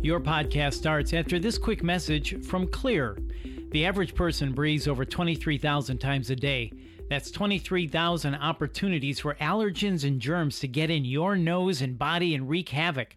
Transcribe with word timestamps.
Your 0.00 0.20
podcast 0.20 0.74
starts 0.74 1.12
after 1.12 1.40
this 1.40 1.58
quick 1.58 1.82
message 1.82 2.40
from 2.44 2.68
Xlear. 2.68 3.18
The 3.72 3.84
average 3.84 4.14
person 4.14 4.52
breathes 4.52 4.86
over 4.86 5.04
23,000 5.04 5.98
times 5.98 6.30
a 6.30 6.36
day. 6.36 6.72
That's 7.10 7.32
23,000 7.32 8.36
opportunities 8.36 9.18
for 9.18 9.34
allergens 9.34 10.06
and 10.06 10.20
germs 10.20 10.60
to 10.60 10.68
get 10.68 10.88
in 10.88 11.04
your 11.04 11.34
nose 11.34 11.82
and 11.82 11.98
body 11.98 12.36
and 12.36 12.48
wreak 12.48 12.68
havoc. 12.68 13.16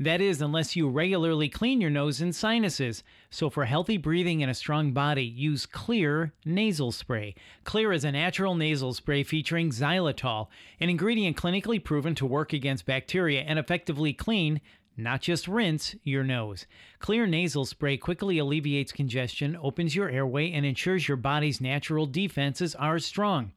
That 0.00 0.20
is, 0.20 0.42
unless 0.42 0.74
you 0.74 0.88
regularly 0.88 1.48
clean 1.48 1.80
your 1.80 1.90
nose 1.90 2.20
and 2.20 2.34
sinuses. 2.34 3.04
So, 3.30 3.48
for 3.48 3.64
healthy 3.64 3.96
breathing 3.96 4.42
and 4.42 4.50
a 4.50 4.54
strong 4.54 4.92
body, 4.92 5.24
use 5.24 5.64
Xlear 5.64 6.32
nasal 6.44 6.90
spray. 6.90 7.36
Xlear 7.64 7.94
is 7.94 8.04
a 8.04 8.12
natural 8.12 8.56
nasal 8.56 8.92
spray 8.92 9.22
featuring 9.22 9.70
xylitol, 9.70 10.48
an 10.80 10.90
ingredient 10.90 11.36
clinically 11.36 11.82
proven 11.82 12.14
to 12.16 12.26
work 12.26 12.52
against 12.52 12.84
bacteria 12.84 13.42
and 13.42 13.58
effectively 13.58 14.12
clean 14.12 14.60
not 14.96 15.20
just 15.20 15.48
rinse 15.48 15.94
your 16.02 16.24
nose. 16.24 16.66
Xlear 17.00 17.28
nasal 17.28 17.64
spray 17.64 17.96
quickly 17.96 18.38
alleviates 18.38 18.92
congestion, 18.92 19.56
opens 19.60 19.94
your 19.94 20.08
airway, 20.08 20.52
and 20.52 20.64
ensures 20.64 21.06
your 21.06 21.16
body's 21.16 21.60
natural 21.60 22.06
defenses 22.06 22.74
are 22.74 22.98
strong. 22.98 23.52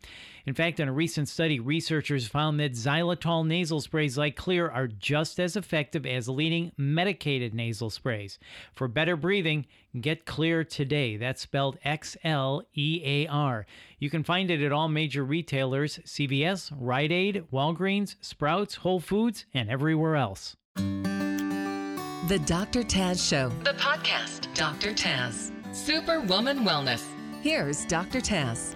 In 0.45 0.53
fact, 0.53 0.79
in 0.79 0.87
a 0.87 0.93
recent 0.93 1.27
study, 1.27 1.59
researchers 1.59 2.27
found 2.27 2.59
that 2.59 2.71
xylitol 2.71 3.45
nasal 3.45 3.81
sprays 3.81 4.17
like 4.17 4.35
Xlear 4.35 4.73
are 4.73 4.87
just 4.87 5.39
as 5.39 5.55
effective 5.55 6.05
as 6.05 6.27
leading 6.27 6.71
medicated 6.75 7.53
nasal 7.53 7.89
sprays. 7.89 8.39
For 8.73 8.87
better 8.87 9.15
breathing, 9.15 9.67
get 10.01 10.25
Xlear 10.25 10.67
today. 10.67 11.17
That's 11.17 11.41
spelled 11.41 11.77
X 11.83 12.17
L 12.23 12.63
E 12.73 13.01
A 13.05 13.27
R. 13.27 13.65
You 13.99 14.09
can 14.09 14.23
find 14.23 14.49
it 14.49 14.61
at 14.61 14.71
all 14.71 14.87
major 14.87 15.23
retailers 15.23 15.99
CVS, 15.99 16.71
Rite 16.75 17.11
Aid, 17.11 17.43
Walgreens, 17.53 18.15
Sprouts, 18.21 18.75
Whole 18.75 18.99
Foods, 18.99 19.45
and 19.53 19.69
everywhere 19.69 20.15
else. 20.15 20.55
The 22.29 22.37
Dr. 22.37 22.83
Taz 22.83 23.27
Show. 23.27 23.49
The 23.63 23.73
podcast, 23.73 24.53
Dr. 24.53 24.93
Taz. 24.93 25.51
Superwoman 25.75 26.59
Wellness. 26.59 27.03
Here's 27.41 27.85
Dr. 27.85 28.19
Taz. 28.19 28.75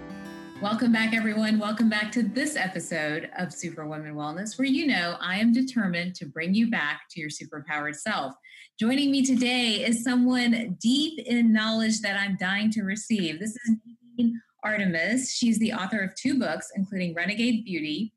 Welcome 0.59 0.91
back, 0.91 1.13
everyone. 1.13 1.59
Welcome 1.59 1.87
back 1.87 2.11
to 2.13 2.23
this 2.23 2.55
episode 2.55 3.29
of 3.37 3.53
Superwoman 3.53 4.15
Wellness, 4.15 4.57
where 4.57 4.67
you 4.67 4.87
know 4.87 5.17
I 5.21 5.37
am 5.37 5.53
determined 5.53 6.15
to 6.15 6.25
bring 6.25 6.55
you 6.55 6.71
back 6.71 7.01
to 7.11 7.19
your 7.19 7.29
superpowered 7.29 7.95
self. 7.95 8.33
Joining 8.79 9.11
me 9.11 9.23
today 9.23 9.85
is 9.85 10.03
someone 10.03 10.75
deep 10.81 11.19
in 11.19 11.53
knowledge 11.53 12.01
that 12.01 12.19
I'm 12.19 12.35
dying 12.37 12.71
to 12.71 12.81
receive. 12.81 13.39
This 13.39 13.51
is 13.51 13.75
Nadine 14.17 14.41
Artemis. 14.63 15.31
She's 15.31 15.59
the 15.59 15.73
author 15.73 15.99
of 15.99 16.15
two 16.15 16.39
books, 16.39 16.71
including 16.75 17.13
Renegade 17.13 17.65
Beauty, 17.65 18.13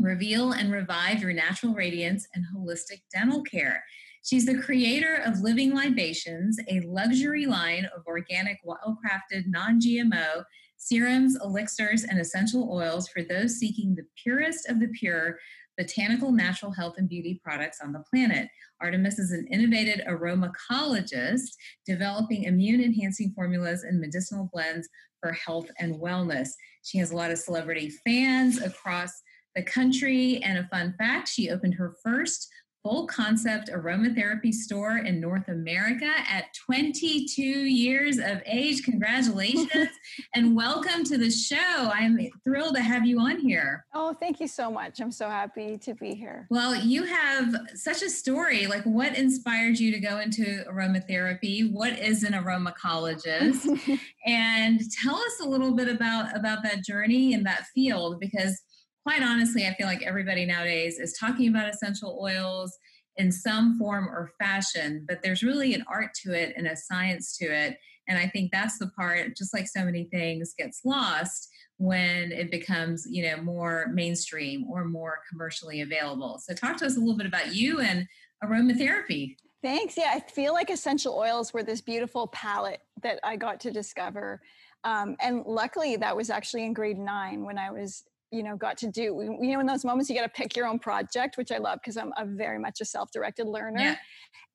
Reveal 0.00 0.50
and 0.50 0.72
Revive 0.72 1.22
Your 1.22 1.32
Natural 1.32 1.74
Radiance, 1.74 2.26
and 2.34 2.44
Holistic 2.52 3.02
Dental 3.14 3.42
Care. 3.44 3.84
She's 4.22 4.46
the 4.46 4.60
creator 4.60 5.22
of 5.24 5.40
Living 5.40 5.74
Libations, 5.74 6.58
a 6.68 6.80
luxury 6.80 7.46
line 7.46 7.86
of 7.96 8.06
organic, 8.06 8.58
well 8.64 8.98
crafted, 9.04 9.44
non 9.46 9.80
GMO 9.80 10.44
serums, 10.76 11.36
elixirs, 11.42 12.04
and 12.04 12.18
essential 12.18 12.70
oils 12.72 13.08
for 13.08 13.22
those 13.22 13.58
seeking 13.58 13.94
the 13.94 14.06
purest 14.22 14.68
of 14.68 14.80
the 14.80 14.88
pure 14.88 15.38
botanical, 15.76 16.32
natural 16.32 16.72
health, 16.72 16.94
and 16.98 17.08
beauty 17.08 17.40
products 17.42 17.78
on 17.82 17.92
the 17.92 18.02
planet. 18.12 18.48
Artemis 18.80 19.18
is 19.18 19.30
an 19.30 19.46
innovative 19.50 20.04
aromacologist 20.06 21.50
developing 21.86 22.44
immune 22.44 22.82
enhancing 22.82 23.32
formulas 23.34 23.84
and 23.84 24.00
medicinal 24.00 24.50
blends 24.52 24.88
for 25.20 25.32
health 25.32 25.70
and 25.78 25.94
wellness. 25.94 26.48
She 26.82 26.98
has 26.98 27.10
a 27.10 27.16
lot 27.16 27.30
of 27.30 27.38
celebrity 27.38 27.92
fans 28.04 28.60
across 28.60 29.10
the 29.54 29.62
country. 29.62 30.42
And 30.42 30.58
a 30.58 30.68
fun 30.68 30.94
fact 30.98 31.28
she 31.28 31.50
opened 31.50 31.74
her 31.74 31.94
first 32.02 32.48
full 32.82 33.06
concept 33.06 33.68
aromatherapy 33.70 34.52
store 34.52 34.98
in 34.98 35.20
North 35.20 35.48
America 35.48 36.10
at 36.28 36.54
22 36.54 37.42
years 37.42 38.18
of 38.18 38.40
age. 38.46 38.82
Congratulations 38.84 39.88
and 40.34 40.56
welcome 40.56 41.04
to 41.04 41.18
the 41.18 41.30
show. 41.30 41.90
I'm 41.92 42.18
thrilled 42.42 42.76
to 42.76 42.82
have 42.82 43.06
you 43.06 43.20
on 43.20 43.38
here. 43.38 43.84
Oh, 43.94 44.14
thank 44.14 44.40
you 44.40 44.48
so 44.48 44.70
much. 44.70 45.00
I'm 45.00 45.12
so 45.12 45.28
happy 45.28 45.76
to 45.78 45.94
be 45.94 46.14
here. 46.14 46.46
Well, 46.50 46.74
you 46.74 47.04
have 47.04 47.54
such 47.74 48.02
a 48.02 48.08
story. 48.08 48.66
Like, 48.66 48.84
what 48.84 49.16
inspired 49.16 49.78
you 49.78 49.92
to 49.92 50.00
go 50.00 50.18
into 50.18 50.64
aromatherapy? 50.70 51.70
What 51.70 51.98
is 51.98 52.22
an 52.22 52.32
aromacologist? 52.32 54.00
and 54.26 54.80
tell 55.02 55.16
us 55.16 55.40
a 55.42 55.48
little 55.48 55.72
bit 55.72 55.88
about 55.88 56.34
about 56.36 56.62
that 56.62 56.84
journey 56.84 57.34
in 57.34 57.42
that 57.42 57.66
field 57.74 58.20
because 58.20 58.62
quite 59.02 59.22
honestly, 59.22 59.66
I 59.66 59.74
feel 59.74 59.86
like 59.86 60.02
everybody 60.02 60.44
nowadays 60.44 60.98
is 60.98 61.16
talking 61.18 61.48
about 61.48 61.68
essential 61.68 62.18
oils 62.20 62.76
in 63.16 63.32
some 63.32 63.78
form 63.78 64.08
or 64.08 64.30
fashion, 64.38 65.04
but 65.08 65.22
there's 65.22 65.42
really 65.42 65.74
an 65.74 65.84
art 65.88 66.10
to 66.24 66.32
it 66.32 66.54
and 66.56 66.66
a 66.66 66.76
science 66.76 67.36
to 67.38 67.46
it. 67.46 67.76
And 68.08 68.18
I 68.18 68.28
think 68.28 68.50
that's 68.50 68.78
the 68.78 68.88
part, 68.88 69.36
just 69.36 69.54
like 69.54 69.68
so 69.68 69.84
many 69.84 70.04
things, 70.04 70.54
gets 70.56 70.80
lost 70.84 71.48
when 71.76 72.32
it 72.32 72.50
becomes, 72.50 73.06
you 73.08 73.22
know, 73.22 73.42
more 73.42 73.86
mainstream 73.92 74.66
or 74.70 74.84
more 74.84 75.20
commercially 75.30 75.80
available. 75.80 76.40
So 76.42 76.54
talk 76.54 76.76
to 76.78 76.86
us 76.86 76.96
a 76.96 77.00
little 77.00 77.16
bit 77.16 77.26
about 77.26 77.54
you 77.54 77.80
and 77.80 78.06
aromatherapy. 78.44 79.36
Thanks. 79.62 79.96
Yeah, 79.96 80.12
I 80.14 80.20
feel 80.20 80.52
like 80.52 80.70
essential 80.70 81.14
oils 81.14 81.52
were 81.52 81.62
this 81.62 81.80
beautiful 81.80 82.26
palette 82.28 82.80
that 83.02 83.20
I 83.22 83.36
got 83.36 83.60
to 83.60 83.70
discover. 83.70 84.40
Um, 84.84 85.16
and 85.20 85.44
luckily, 85.44 85.96
that 85.96 86.16
was 86.16 86.30
actually 86.30 86.64
in 86.64 86.72
grade 86.72 86.98
nine 86.98 87.44
when 87.44 87.58
I 87.58 87.70
was 87.70 88.04
you 88.30 88.42
know 88.42 88.56
got 88.56 88.76
to 88.78 88.88
do 88.88 89.36
you 89.40 89.52
know 89.52 89.60
in 89.60 89.66
those 89.66 89.84
moments 89.84 90.08
you 90.08 90.16
got 90.16 90.22
to 90.22 90.28
pick 90.28 90.56
your 90.56 90.66
own 90.66 90.78
project 90.78 91.36
which 91.36 91.50
i 91.50 91.58
love 91.58 91.78
because 91.82 91.96
i'm 91.96 92.12
a 92.16 92.24
very 92.24 92.58
much 92.58 92.80
a 92.80 92.84
self-directed 92.84 93.46
learner. 93.46 93.80
Yeah. 93.80 93.96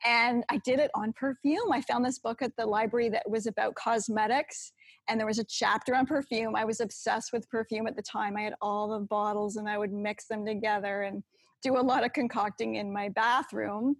and 0.05 0.43
i 0.49 0.57
did 0.63 0.79
it 0.79 0.91
on 0.95 1.13
perfume. 1.13 1.71
I 1.71 1.81
found 1.81 2.05
this 2.05 2.19
book 2.19 2.41
at 2.41 2.55
the 2.57 2.65
library 2.65 3.09
that 3.09 3.29
was 3.29 3.47
about 3.47 3.75
cosmetics 3.75 4.71
and 5.07 5.19
there 5.19 5.27
was 5.27 5.37
a 5.37 5.43
chapter 5.43 5.95
on 5.95 6.07
perfume. 6.07 6.55
I 6.55 6.65
was 6.65 6.79
obsessed 6.79 7.31
with 7.31 7.47
perfume 7.47 7.85
at 7.85 7.95
the 7.95 8.01
time. 8.01 8.35
I 8.35 8.41
had 8.41 8.55
all 8.61 8.87
the 8.87 9.05
bottles 9.05 9.57
and 9.57 9.67
i 9.69 9.77
would 9.77 9.93
mix 9.93 10.27
them 10.27 10.45
together 10.45 11.03
and 11.03 11.23
do 11.61 11.77
a 11.77 11.81
lot 11.81 12.05
of 12.05 12.13
concocting 12.13 12.75
in 12.75 12.91
my 12.91 13.09
bathroom. 13.09 13.95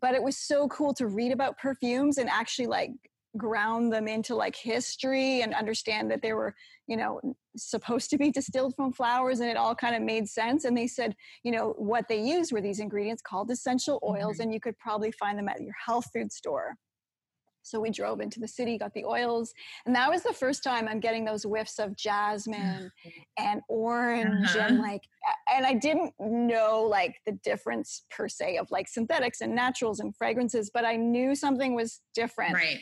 But 0.00 0.14
it 0.14 0.22
was 0.22 0.38
so 0.38 0.68
cool 0.68 0.94
to 0.94 1.08
read 1.08 1.32
about 1.32 1.58
perfumes 1.58 2.18
and 2.18 2.28
actually 2.28 2.66
like 2.66 2.90
ground 3.36 3.92
them 3.92 4.08
into 4.08 4.34
like 4.34 4.56
history 4.56 5.42
and 5.42 5.54
understand 5.54 6.10
that 6.10 6.22
they 6.22 6.32
were 6.32 6.54
you 6.86 6.96
know 6.96 7.20
supposed 7.56 8.08
to 8.10 8.16
be 8.16 8.30
distilled 8.30 8.74
from 8.74 8.92
flowers 8.92 9.40
and 9.40 9.50
it 9.50 9.56
all 9.56 9.74
kind 9.74 9.94
of 9.94 10.02
made 10.02 10.28
sense 10.28 10.64
and 10.64 10.76
they 10.76 10.86
said 10.86 11.14
you 11.42 11.52
know 11.52 11.74
what 11.76 12.06
they 12.08 12.20
used 12.20 12.52
were 12.52 12.60
these 12.60 12.80
ingredients 12.80 13.22
called 13.22 13.50
essential 13.50 14.00
oils 14.02 14.34
mm-hmm. 14.34 14.42
and 14.42 14.54
you 14.54 14.60
could 14.60 14.78
probably 14.78 15.12
find 15.12 15.38
them 15.38 15.48
at 15.48 15.60
your 15.60 15.74
health 15.84 16.06
food 16.12 16.32
store 16.32 16.74
so 17.62 17.78
we 17.78 17.90
drove 17.90 18.20
into 18.20 18.40
the 18.40 18.48
city 18.48 18.78
got 18.78 18.94
the 18.94 19.04
oils 19.04 19.52
and 19.84 19.94
that 19.94 20.10
was 20.10 20.22
the 20.22 20.32
first 20.32 20.64
time 20.64 20.88
i'm 20.88 21.00
getting 21.00 21.24
those 21.24 21.42
whiffs 21.42 21.78
of 21.78 21.94
jasmine 21.96 22.90
and 23.38 23.60
orange 23.68 24.48
uh-huh. 24.56 24.66
and 24.68 24.78
like 24.78 25.02
and 25.54 25.66
i 25.66 25.74
didn't 25.74 26.12
know 26.18 26.82
like 26.88 27.16
the 27.26 27.32
difference 27.44 28.04
per 28.10 28.28
se 28.28 28.56
of 28.56 28.70
like 28.70 28.88
synthetics 28.88 29.42
and 29.42 29.54
naturals 29.54 30.00
and 30.00 30.16
fragrances 30.16 30.70
but 30.72 30.84
i 30.84 30.96
knew 30.96 31.34
something 31.34 31.74
was 31.74 32.00
different 32.14 32.54
right 32.54 32.80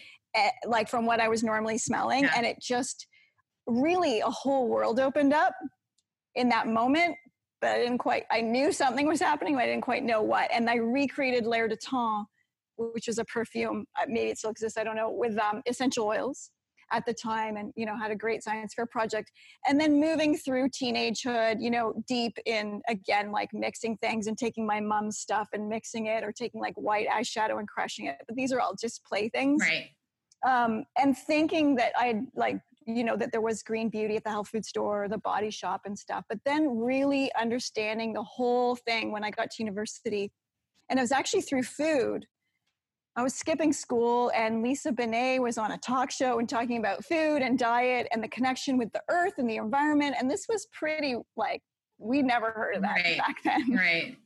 like 0.67 0.89
from 0.89 1.07
what 1.07 1.21
I 1.21 1.29
was 1.29 1.43
normally 1.43 1.79
smelling. 1.79 2.25
Yeah. 2.25 2.33
And 2.37 2.47
it 2.47 2.57
just 2.61 3.07
really 3.67 4.21
a 4.21 4.31
whole 4.31 4.69
world 4.69 5.01
opened 5.01 5.33
up 5.33 5.55
in 6.35 6.49
that 6.51 6.69
moment. 6.69 7.17
But 7.61 7.71
I 7.71 7.79
didn't 7.79 7.99
quite, 7.99 8.25
I 8.31 8.43
knew 8.43 8.71
something 8.71 9.07
was 9.07 9.21
happening, 9.21 9.55
but 9.55 9.63
I 9.63 9.67
didn't 9.67 9.83
quite 9.83 10.05
know 10.05 10.23
what. 10.23 10.51
And 10.53 10.69
I 10.69 10.77
recreated 10.77 11.47
L'air 11.47 11.69
du 11.69 11.77
Temps, 11.77 12.27
which 12.77 13.07
was 13.07 13.19
a 13.19 13.25
perfume, 13.25 13.87
uh, 14.01 14.05
maybe 14.09 14.31
it 14.31 14.39
still 14.39 14.51
exists, 14.51 14.77
I 14.77 14.85
don't 14.85 14.97
know, 14.97 15.11
with 15.11 15.39
um, 15.39 15.63
essential 15.67 16.07
oils 16.07 16.51
at 16.93 17.05
the 17.07 17.15
time 17.15 17.57
and 17.57 17.73
you 17.77 17.85
know 17.85 17.97
had 17.97 18.11
a 18.11 18.17
great 18.17 18.43
science 18.43 18.75
fair 18.75 18.87
project 18.87 19.31
and 19.69 19.81
then 19.81 19.99
moving 20.01 20.37
through 20.37 20.69
teenagehood 20.69 21.57
you 21.61 21.71
know 21.71 21.93
deep 22.07 22.39
in 22.47 22.81
again 22.89 23.33
like 23.33 23.49
mixing 23.53 23.97
things 23.99 24.27
and 24.27 24.39
taking 24.39 24.67
my 24.67 24.81
mom's 24.81 25.19
stuff 25.19 25.49
and 25.53 25.69
mixing 25.69 26.07
it 26.07 26.23
or 26.23 26.33
taking 26.33 26.61
like 26.61 26.75
white 26.75 27.09
eyeshadow 27.09 27.59
and 27.59 27.69
crushing 27.69 28.07
it 28.07 28.17
but 28.27 28.37
these 28.37 28.53
are 28.53 28.61
all 28.61 28.75
just 28.81 29.05
playthings 29.05 29.61
right 29.63 29.89
um, 30.47 30.85
and 30.99 31.17
thinking 31.17 31.77
that 31.77 31.93
I 31.97 32.23
like 32.35 32.61
you 32.87 33.03
know 33.03 33.17
that 33.17 33.33
there 33.33 33.41
was 33.41 33.63
green 33.63 33.89
beauty 33.89 34.17
at 34.17 34.25
the 34.25 34.31
health 34.31 34.49
food 34.49 34.65
store 34.65 35.09
the 35.09 35.19
body 35.19 35.51
shop 35.51 35.83
and 35.87 35.99
stuff 35.99 36.25
but 36.29 36.39
then 36.45 36.79
really 36.79 37.33
understanding 37.35 38.13
the 38.13 38.23
whole 38.23 38.77
thing 38.77 39.11
when 39.11 39.25
i 39.25 39.31
got 39.31 39.51
to 39.51 39.57
university 39.61 40.31
and 40.89 40.99
it 40.99 41.03
was 41.03 41.13
actually 41.13 41.43
through 41.43 41.65
food. 41.65 42.27
I 43.17 43.23
was 43.23 43.35
skipping 43.35 43.73
school 43.73 44.31
and 44.35 44.63
lisa 44.63 44.93
bonet 44.93 45.41
was 45.41 45.57
on 45.57 45.73
a 45.73 45.79
talk 45.79 46.11
show 46.11 46.39
and 46.39 46.49
talking 46.49 46.77
about 46.77 47.05
food 47.05 47.41
and 47.41 47.59
diet 47.59 48.07
and 48.13 48.23
the 48.23 48.29
connection 48.29 48.77
with 48.77 48.93
the 48.93 49.03
earth 49.09 49.35
and 49.39 49.49
the 49.49 49.57
environment 49.57 50.17
and 50.19 50.31
this 50.31 50.47
was 50.49 50.67
pretty 50.71 51.17
like 51.35 51.63
we 51.99 52.21
never 52.21 52.51
heard 52.51 52.77
of 52.77 52.83
that 52.83 53.03
right. 53.03 53.19
back 53.19 53.37
then. 53.43 53.75
Right 53.75 54.19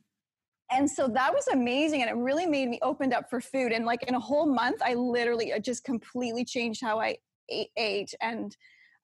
and 0.71 0.89
so 0.89 1.07
that 1.07 1.33
was 1.33 1.47
amazing 1.49 2.01
and 2.01 2.09
it 2.09 2.15
really 2.15 2.45
made 2.45 2.69
me 2.69 2.79
opened 2.81 3.13
up 3.13 3.29
for 3.29 3.41
food 3.41 3.71
and 3.71 3.85
like 3.85 4.03
in 4.03 4.15
a 4.15 4.19
whole 4.19 4.45
month 4.45 4.81
i 4.83 4.93
literally 4.93 5.53
just 5.61 5.83
completely 5.83 6.43
changed 6.43 6.81
how 6.81 6.99
i 6.99 7.15
ate, 7.49 7.69
ate 7.77 8.13
and 8.21 8.55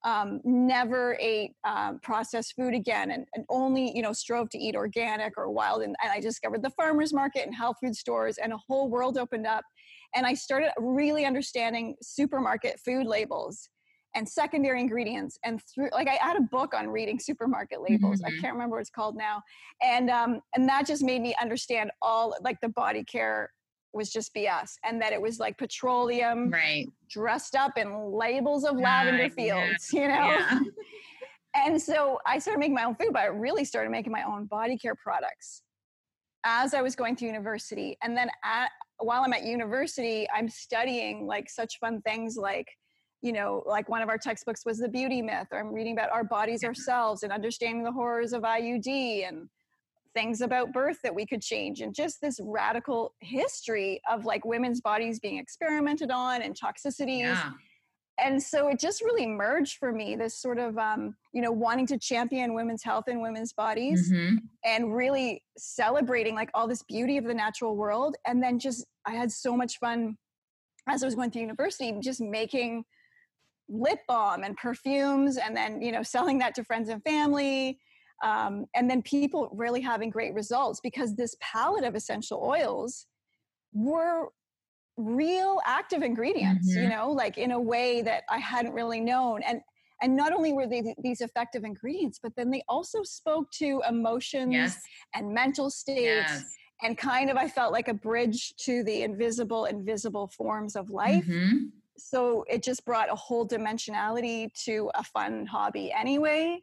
um, 0.04 0.40
never 0.44 1.16
ate 1.18 1.54
um, 1.64 1.98
processed 2.04 2.54
food 2.54 2.72
again 2.72 3.10
and, 3.10 3.26
and, 3.34 3.44
only 3.48 3.92
you 3.94 4.00
know 4.00 4.12
strove 4.12 4.48
to 4.50 4.58
eat 4.58 4.76
organic 4.76 5.36
or 5.36 5.50
wild 5.50 5.82
and, 5.82 5.96
and 6.02 6.12
i 6.12 6.20
discovered 6.20 6.62
the 6.62 6.70
farmers 6.70 7.12
market 7.12 7.44
and 7.44 7.54
health 7.54 7.76
food 7.82 7.96
stores 7.96 8.38
and 8.38 8.52
a 8.52 8.58
whole 8.68 8.88
world 8.88 9.18
opened 9.18 9.46
up 9.46 9.64
and 10.14 10.24
i 10.24 10.34
started 10.34 10.70
really 10.78 11.24
understanding 11.24 11.96
supermarket 12.00 12.78
food 12.78 13.06
labels 13.06 13.68
and 14.14 14.28
secondary 14.28 14.80
ingredients 14.80 15.38
and 15.44 15.60
through 15.62 15.90
like 15.92 16.08
i 16.08 16.16
had 16.20 16.36
a 16.36 16.40
book 16.40 16.74
on 16.74 16.88
reading 16.88 17.18
supermarket 17.18 17.80
labels 17.80 18.20
mm-hmm. 18.20 18.34
i 18.34 18.40
can't 18.40 18.54
remember 18.54 18.76
what 18.76 18.80
it's 18.80 18.90
called 18.90 19.16
now 19.16 19.42
and 19.82 20.10
um 20.10 20.40
and 20.54 20.68
that 20.68 20.86
just 20.86 21.02
made 21.02 21.20
me 21.20 21.34
understand 21.40 21.90
all 22.00 22.34
like 22.42 22.58
the 22.60 22.68
body 22.70 23.04
care 23.04 23.50
was 23.92 24.10
just 24.10 24.34
BS 24.34 24.72
and 24.84 25.00
that 25.00 25.12
it 25.12 25.20
was 25.20 25.38
like 25.38 25.56
petroleum 25.58 26.50
right 26.50 26.86
dressed 27.08 27.54
up 27.54 27.76
in 27.76 28.12
labels 28.12 28.64
of 28.64 28.76
lavender 28.76 29.30
fields, 29.30 29.90
yeah. 29.92 30.00
you 30.00 30.08
know? 30.08 30.30
Yeah. 30.30 30.60
and 31.54 31.80
so 31.80 32.18
I 32.26 32.38
started 32.38 32.60
making 32.60 32.74
my 32.74 32.84
own 32.84 32.94
food, 32.94 33.10
but 33.12 33.20
I 33.20 33.26
really 33.26 33.64
started 33.64 33.90
making 33.90 34.12
my 34.12 34.22
own 34.22 34.46
body 34.46 34.76
care 34.76 34.94
products 34.94 35.62
as 36.44 36.74
I 36.74 36.82
was 36.82 36.94
going 36.94 37.16
to 37.16 37.26
university. 37.26 37.96
And 38.02 38.16
then 38.16 38.28
at, 38.44 38.70
while 38.98 39.22
I'm 39.22 39.32
at 39.32 39.44
university, 39.44 40.26
I'm 40.34 40.48
studying 40.48 41.26
like 41.26 41.48
such 41.50 41.78
fun 41.80 42.00
things 42.02 42.36
like, 42.36 42.68
you 43.22 43.32
know, 43.32 43.62
like 43.66 43.88
one 43.88 44.02
of 44.02 44.08
our 44.08 44.18
textbooks 44.18 44.64
was 44.64 44.78
the 44.78 44.88
beauty 44.88 45.22
myth, 45.22 45.48
or 45.50 45.58
I'm 45.58 45.72
reading 45.72 45.94
about 45.94 46.10
our 46.10 46.24
bodies 46.24 46.62
ourselves 46.62 47.22
and 47.22 47.32
understanding 47.32 47.82
the 47.82 47.92
horrors 47.92 48.32
of 48.32 48.42
IUD 48.42 49.26
and 49.26 49.48
things 50.14 50.40
about 50.40 50.72
birth 50.72 50.98
that 51.02 51.14
we 51.14 51.26
could 51.26 51.42
change 51.42 51.80
and 51.80 51.94
just 51.94 52.20
this 52.20 52.40
radical 52.42 53.14
history 53.20 54.00
of 54.10 54.24
like 54.24 54.44
women's 54.44 54.80
bodies 54.80 55.20
being 55.20 55.38
experimented 55.38 56.10
on 56.10 56.42
and 56.42 56.56
toxicities 56.58 57.20
yeah. 57.20 57.50
and 58.18 58.42
so 58.42 58.68
it 58.68 58.80
just 58.80 59.02
really 59.02 59.26
merged 59.26 59.76
for 59.78 59.92
me 59.92 60.16
this 60.16 60.40
sort 60.40 60.58
of 60.58 60.76
um, 60.78 61.14
you 61.32 61.42
know 61.42 61.52
wanting 61.52 61.86
to 61.86 61.98
champion 61.98 62.54
women's 62.54 62.82
health 62.82 63.04
and 63.08 63.20
women's 63.20 63.52
bodies 63.52 64.10
mm-hmm. 64.10 64.36
and 64.64 64.94
really 64.94 65.42
celebrating 65.56 66.34
like 66.34 66.50
all 66.54 66.66
this 66.66 66.82
beauty 66.82 67.16
of 67.16 67.24
the 67.24 67.34
natural 67.34 67.76
world 67.76 68.16
and 68.26 68.42
then 68.42 68.58
just 68.58 68.84
i 69.06 69.12
had 69.12 69.30
so 69.30 69.56
much 69.56 69.78
fun 69.78 70.16
as 70.88 71.02
i 71.02 71.06
was 71.06 71.14
going 71.14 71.30
through 71.30 71.42
university 71.42 71.94
just 72.00 72.20
making 72.20 72.82
lip 73.68 74.00
balm 74.08 74.42
and 74.44 74.56
perfumes 74.56 75.36
and 75.36 75.56
then 75.56 75.82
you 75.82 75.92
know 75.92 76.02
selling 76.02 76.38
that 76.38 76.54
to 76.54 76.64
friends 76.64 76.88
and 76.88 77.02
family 77.04 77.78
um, 78.24 78.64
and 78.74 78.90
then 78.90 79.00
people 79.02 79.48
really 79.52 79.80
having 79.80 80.10
great 80.10 80.34
results 80.34 80.80
because 80.82 81.14
this 81.14 81.36
palette 81.40 81.84
of 81.84 81.94
essential 81.94 82.42
oils 82.42 83.06
were 83.72 84.28
real 84.96 85.60
active 85.64 86.02
ingredients 86.02 86.72
mm-hmm. 86.72 86.84
you 86.84 86.88
know 86.88 87.10
like 87.10 87.38
in 87.38 87.52
a 87.52 87.60
way 87.60 88.02
that 88.02 88.24
i 88.28 88.38
hadn't 88.38 88.72
really 88.72 89.00
known 89.00 89.42
and 89.42 89.60
and 90.02 90.14
not 90.16 90.32
only 90.32 90.52
were 90.52 90.66
they 90.66 90.82
these 91.02 91.20
effective 91.20 91.62
ingredients 91.62 92.18
but 92.20 92.32
then 92.36 92.50
they 92.50 92.62
also 92.68 93.02
spoke 93.04 93.48
to 93.52 93.80
emotions 93.88 94.52
yes. 94.52 94.80
and 95.14 95.32
mental 95.32 95.70
states 95.70 96.30
yes. 96.30 96.44
and 96.82 96.98
kind 96.98 97.30
of 97.30 97.36
i 97.36 97.46
felt 97.46 97.72
like 97.72 97.86
a 97.86 97.94
bridge 97.94 98.54
to 98.56 98.82
the 98.82 99.02
invisible 99.02 99.66
invisible 99.66 100.26
forms 100.36 100.74
of 100.74 100.90
life 100.90 101.24
mm-hmm. 101.24 101.66
So 101.98 102.44
it 102.48 102.62
just 102.62 102.84
brought 102.84 103.10
a 103.10 103.14
whole 103.14 103.46
dimensionality 103.46 104.52
to 104.64 104.90
a 104.94 105.04
fun 105.04 105.46
hobby 105.46 105.92
anyway 105.92 106.62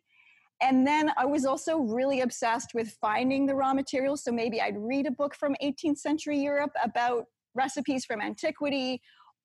and 0.61 0.87
then 0.87 1.11
I 1.17 1.25
was 1.25 1.45
also 1.45 1.79
really 1.79 2.21
obsessed 2.21 2.73
with 2.73 2.97
finding 3.01 3.45
the 3.45 3.55
raw 3.55 3.73
materials. 3.73 4.23
So 4.23 4.31
maybe 4.31 4.61
I'd 4.61 4.77
read 4.77 5.05
a 5.05 5.11
book 5.11 5.35
from 5.35 5.55
18th 5.61 5.97
century 5.97 6.39
Europe 6.39 6.71
about 6.83 7.25
recipes 7.53 8.05
from 8.05 8.21
antiquity 8.21 9.01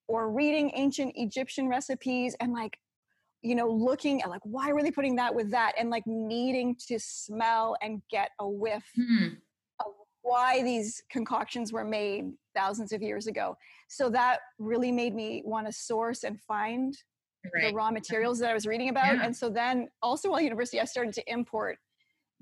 or 0.09 0.31
reading 0.31 0.71
ancient 0.75 1.13
Egyptian 1.17 1.69
recipes 1.69 2.37
and 2.41 2.53
like, 2.53 2.79
you 3.43 3.55
know, 3.55 3.69
looking 3.69 4.23
at 4.23 4.29
like, 4.29 4.43
why 4.45 4.73
were 4.73 4.83
they 4.83 4.91
putting 4.91 5.17
that 5.17 5.35
with 5.35 5.51
that? 5.51 5.73
And 5.79 5.91
like 5.91 6.07
needing 6.07 6.77
to 6.89 6.99
smell 7.01 7.77
and 7.83 8.03
get 8.11 8.31
a 8.39 8.49
whiff 8.49 8.85
hmm. 8.95 9.29
Why 10.23 10.63
these 10.63 11.03
concoctions 11.11 11.73
were 11.73 11.85
made 11.85 12.33
thousands 12.55 12.93
of 12.93 13.03
years 13.03 13.27
ago. 13.27 13.57
So 13.89 14.11
that 14.11 14.41
really 14.59 14.93
made 14.93 15.15
me 15.15 15.43
want 15.45 15.67
to 15.67 15.73
source 15.73 16.25
and 16.25 16.41
find 16.41 16.95
right. 17.55 17.69
the 17.69 17.75
raw 17.75 17.91
materials 17.91 18.39
that 18.41 18.51
I 18.51 18.55
was 18.55 18.67
reading 18.67 18.89
about. 18.91 19.17
Yeah. 19.17 19.25
And 19.25 19.37
so 19.37 19.49
then 19.49 19.89
also 20.03 20.31
while 20.31 20.41
university, 20.41 20.81
I 20.81 20.85
started 20.85 21.15
to 21.15 21.23
import 21.27 21.79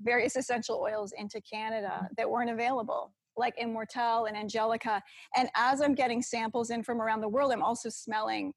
various 0.01 0.35
essential 0.35 0.77
oils 0.81 1.13
into 1.17 1.41
Canada 1.41 1.91
mm-hmm. 1.95 2.13
that 2.17 2.29
weren't 2.29 2.49
available, 2.49 3.13
like 3.37 3.57
Immortelle 3.57 4.27
and 4.27 4.37
Angelica. 4.37 5.01
And 5.35 5.49
as 5.55 5.81
I'm 5.81 5.95
getting 5.95 6.21
samples 6.21 6.69
in 6.69 6.83
from 6.83 7.01
around 7.01 7.21
the 7.21 7.29
world, 7.29 7.51
I'm 7.51 7.63
also 7.63 7.89
smelling 7.89 8.53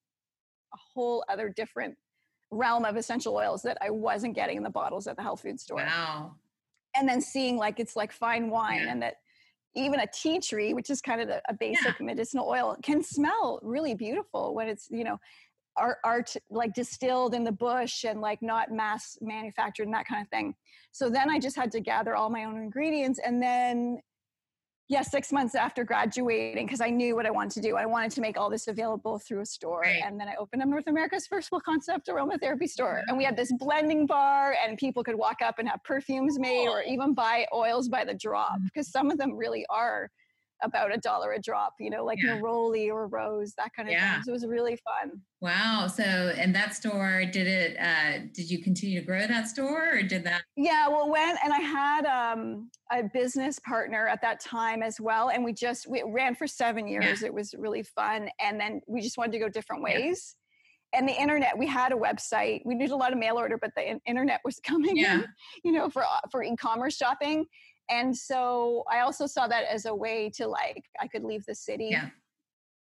a 0.74 0.78
whole 0.94 1.24
other 1.28 1.52
different 1.54 1.96
realm 2.50 2.84
of 2.84 2.96
essential 2.96 3.34
oils 3.34 3.62
that 3.62 3.78
I 3.80 3.90
wasn't 3.90 4.34
getting 4.34 4.58
in 4.58 4.62
the 4.62 4.70
bottles 4.70 5.06
at 5.06 5.16
the 5.16 5.22
health 5.22 5.40
food 5.40 5.58
store. 5.58 5.78
Wow. 5.78 6.36
And 6.94 7.08
then 7.08 7.20
seeing 7.20 7.56
like 7.56 7.80
it's 7.80 7.96
like 7.96 8.12
fine 8.12 8.50
wine 8.50 8.86
and 8.88 9.02
that 9.02 9.14
even 9.74 10.00
a 10.00 10.06
tea 10.06 10.38
tree, 10.38 10.74
which 10.74 10.90
is 10.90 11.00
kind 11.00 11.20
of 11.20 11.28
a, 11.28 11.40
a 11.48 11.54
basic 11.54 11.98
yeah. 11.98 12.06
medicinal 12.06 12.46
oil, 12.46 12.76
can 12.82 13.02
smell 13.02 13.58
really 13.62 13.94
beautiful 13.94 14.54
when 14.54 14.68
it's, 14.68 14.88
you 14.90 15.04
know, 15.04 15.18
art, 15.76 15.98
art 16.04 16.34
like 16.50 16.74
distilled 16.74 17.34
in 17.34 17.44
the 17.44 17.52
bush 17.52 18.04
and 18.04 18.20
like 18.20 18.42
not 18.42 18.70
mass 18.70 19.16
manufactured 19.20 19.84
and 19.84 19.94
that 19.94 20.06
kind 20.06 20.22
of 20.22 20.28
thing. 20.28 20.54
So 20.92 21.08
then 21.08 21.30
I 21.30 21.38
just 21.38 21.56
had 21.56 21.72
to 21.72 21.80
gather 21.80 22.14
all 22.14 22.28
my 22.28 22.44
own 22.44 22.58
ingredients 22.58 23.18
and 23.24 23.42
then 23.42 24.00
yeah, 24.92 25.00
six 25.00 25.32
months 25.32 25.54
after 25.54 25.84
graduating, 25.84 26.66
because 26.66 26.82
I 26.82 26.90
knew 26.90 27.16
what 27.16 27.24
I 27.24 27.30
wanted 27.30 27.52
to 27.52 27.60
do. 27.62 27.76
I 27.76 27.86
wanted 27.86 28.10
to 28.12 28.20
make 28.20 28.36
all 28.36 28.50
this 28.50 28.68
available 28.68 29.18
through 29.18 29.40
a 29.40 29.46
store. 29.46 29.80
Right. 29.80 30.02
And 30.04 30.20
then 30.20 30.28
I 30.28 30.34
opened 30.38 30.60
up 30.60 30.68
North 30.68 30.86
America's 30.86 31.26
first 31.26 31.48
full 31.48 31.60
concept 31.60 32.08
aromatherapy 32.08 32.68
store. 32.68 32.96
Mm-hmm. 32.96 33.08
And 33.08 33.16
we 33.16 33.24
had 33.24 33.34
this 33.34 33.50
blending 33.58 34.06
bar, 34.06 34.54
and 34.62 34.76
people 34.76 35.02
could 35.02 35.14
walk 35.14 35.40
up 35.40 35.58
and 35.58 35.66
have 35.66 35.82
perfumes 35.82 36.38
made 36.38 36.68
or 36.68 36.82
even 36.82 37.14
buy 37.14 37.46
oils 37.54 37.88
by 37.88 38.04
the 38.04 38.12
drop, 38.12 38.52
mm-hmm. 38.52 38.66
because 38.66 38.88
some 38.88 39.10
of 39.10 39.16
them 39.16 39.34
really 39.34 39.64
are 39.70 40.10
about 40.62 40.94
a 40.94 40.98
dollar 40.98 41.32
a 41.32 41.40
drop, 41.40 41.74
you 41.78 41.90
know, 41.90 42.04
like 42.04 42.22
yeah. 42.22 42.38
Neroli 42.38 42.88
or 42.88 43.06
Rose, 43.06 43.54
that 43.58 43.70
kind 43.74 43.88
of 43.88 43.92
yeah. 43.92 44.14
thing. 44.14 44.22
So 44.24 44.30
it 44.30 44.34
was 44.34 44.46
really 44.46 44.76
fun. 44.76 45.20
Wow. 45.40 45.88
So, 45.88 46.02
and 46.02 46.54
that 46.54 46.74
store, 46.74 47.24
did 47.24 47.46
it, 47.46 47.76
uh, 47.78 48.26
did 48.32 48.50
you 48.50 48.62
continue 48.62 49.00
to 49.00 49.06
grow 49.06 49.26
that 49.26 49.48
store 49.48 49.96
or 49.96 50.02
did 50.02 50.24
that? 50.24 50.42
Yeah, 50.56 50.88
well, 50.88 51.10
when, 51.10 51.36
and 51.42 51.52
I 51.52 51.58
had 51.58 52.06
um, 52.06 52.70
a 52.92 53.02
business 53.02 53.58
partner 53.58 54.06
at 54.06 54.22
that 54.22 54.40
time 54.40 54.82
as 54.82 55.00
well. 55.00 55.30
And 55.30 55.44
we 55.44 55.52
just, 55.52 55.88
we 55.88 56.02
ran 56.06 56.34
for 56.34 56.46
seven 56.46 56.86
years. 56.86 57.22
Yeah. 57.22 57.28
It 57.28 57.34
was 57.34 57.54
really 57.58 57.82
fun. 57.82 58.28
And 58.40 58.60
then 58.60 58.80
we 58.86 59.00
just 59.00 59.18
wanted 59.18 59.32
to 59.32 59.38
go 59.38 59.48
different 59.48 59.82
ways. 59.82 60.36
And 60.94 61.08
the 61.08 61.14
internet, 61.14 61.56
we 61.56 61.66
had 61.66 61.92
a 61.92 61.96
website. 61.96 62.60
We 62.66 62.76
did 62.76 62.90
a 62.90 62.96
lot 62.96 63.12
of 63.12 63.18
mail 63.18 63.38
order, 63.38 63.56
but 63.58 63.70
the 63.74 63.98
internet 64.06 64.40
was 64.44 64.60
coming 64.64 64.96
yeah. 64.96 65.14
in, 65.14 65.24
you 65.64 65.72
know, 65.72 65.88
for, 65.88 66.04
for 66.30 66.42
e-commerce 66.42 66.96
shopping 66.96 67.46
and 67.90 68.16
so 68.16 68.84
i 68.90 69.00
also 69.00 69.26
saw 69.26 69.46
that 69.46 69.64
as 69.64 69.86
a 69.86 69.94
way 69.94 70.30
to 70.30 70.46
like 70.46 70.84
i 71.00 71.06
could 71.06 71.24
leave 71.24 71.44
the 71.46 71.54
city. 71.54 71.88
Yeah. 71.90 72.08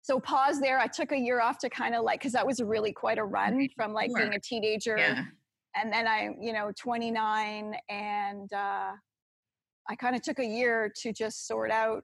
So 0.03 0.19
pause 0.19 0.61
there. 0.61 0.79
I 0.79 0.87
took 0.87 1.13
a 1.13 1.19
year 1.19 1.43
off 1.43 1.59
to 1.59 1.69
kind 1.69 1.95
of 1.95 2.05
like 2.05 2.21
because 2.21 2.33
that 2.33 2.47
was 2.47 2.61
really 2.61 2.91
quite 2.91 3.19
a 3.19 3.25
run 3.25 3.69
from 3.77 3.93
like 3.93 4.11
being 4.15 4.35
a 4.35 4.41
teenager 4.41 4.97
yeah. 4.97 5.25
and 5.77 5.93
then 5.93 6.07
i 6.07 6.31
you 6.41 6.53
know 6.53 6.73
29 6.79 7.75
and 7.91 8.53
uh 8.53 8.93
i 9.89 9.95
kind 9.97 10.17
of 10.17 10.23
took 10.23 10.39
a 10.39 10.45
year 10.45 10.91
to 11.03 11.13
just 11.13 11.47
sort 11.47 11.71
out 11.71 12.03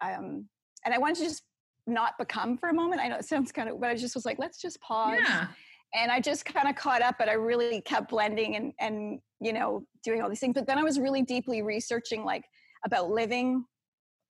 um 0.00 0.46
and 0.84 0.92
i 0.92 0.98
wanted 0.98 1.16
to 1.16 1.24
just 1.24 1.42
not 1.86 2.12
become 2.16 2.56
for 2.56 2.68
a 2.68 2.74
moment. 2.74 3.00
I 3.00 3.08
know 3.08 3.16
it 3.16 3.24
sounds 3.24 3.50
kind 3.50 3.68
of 3.68 3.80
but 3.80 3.88
i 3.88 3.94
just 3.94 4.14
was 4.14 4.26
like 4.26 4.38
let's 4.38 4.60
just 4.60 4.80
pause. 4.80 5.20
Yeah 5.22 5.46
and 5.94 6.10
I 6.10 6.20
just 6.20 6.44
kind 6.44 6.68
of 6.68 6.76
caught 6.76 7.02
up, 7.02 7.16
but 7.18 7.28
I 7.28 7.34
really 7.34 7.80
kept 7.80 8.10
blending 8.10 8.56
and 8.56 8.72
and 8.80 9.20
you 9.40 9.52
know 9.52 9.84
doing 10.04 10.22
all 10.22 10.28
these 10.28 10.40
things. 10.40 10.54
But 10.54 10.66
then 10.66 10.78
I 10.78 10.82
was 10.82 10.98
really 10.98 11.22
deeply 11.22 11.62
researching 11.62 12.24
like 12.24 12.44
about 12.84 13.10
living 13.10 13.64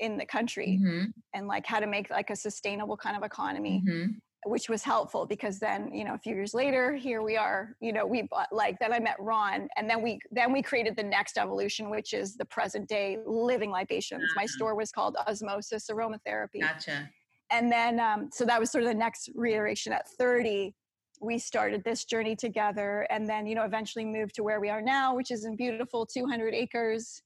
in 0.00 0.18
the 0.18 0.26
country 0.26 0.80
mm-hmm. 0.82 1.04
and 1.34 1.46
like 1.46 1.64
how 1.66 1.78
to 1.78 1.86
make 1.86 2.10
like 2.10 2.30
a 2.30 2.36
sustainable 2.36 2.96
kind 2.96 3.16
of 3.16 3.22
economy. 3.22 3.82
Mm-hmm. 3.86 4.12
Which 4.44 4.68
was 4.68 4.82
helpful 4.82 5.24
because 5.24 5.60
then, 5.60 5.94
you 5.94 6.02
know, 6.02 6.14
a 6.14 6.18
few 6.18 6.34
years 6.34 6.52
later, 6.52 6.96
here 6.96 7.22
we 7.22 7.36
are. 7.36 7.76
You 7.80 7.92
know, 7.92 8.04
we 8.04 8.22
bought 8.22 8.48
like 8.50 8.76
then 8.80 8.92
I 8.92 8.98
met 8.98 9.14
Ron, 9.20 9.68
and 9.76 9.88
then 9.88 10.02
we 10.02 10.18
then 10.32 10.52
we 10.52 10.62
created 10.62 10.96
the 10.96 11.02
next 11.04 11.38
evolution, 11.38 11.90
which 11.90 12.12
is 12.12 12.34
the 12.34 12.44
present 12.46 12.88
day 12.88 13.18
living 13.24 13.70
libations. 13.70 14.24
Uh-huh. 14.24 14.40
My 14.40 14.46
store 14.46 14.74
was 14.74 14.90
called 14.90 15.16
Osmosis 15.28 15.86
Aromatherapy. 15.88 16.60
Gotcha. 16.60 17.08
And 17.52 17.70
then, 17.70 18.00
um, 18.00 18.30
so 18.32 18.44
that 18.46 18.58
was 18.58 18.72
sort 18.72 18.82
of 18.82 18.88
the 18.88 18.96
next 18.96 19.30
reiteration 19.36 19.92
at 19.92 20.08
30 20.18 20.74
we 21.22 21.38
started 21.38 21.84
this 21.84 22.04
journey 22.04 22.34
together 22.34 23.06
and 23.10 23.28
then 23.28 23.46
you 23.46 23.54
know 23.54 23.64
eventually 23.64 24.04
moved 24.04 24.34
to 24.34 24.42
where 24.42 24.60
we 24.60 24.68
are 24.68 24.82
now 24.82 25.14
which 25.14 25.30
is 25.30 25.44
in 25.44 25.56
beautiful 25.56 26.04
200 26.04 26.52
acres 26.52 27.22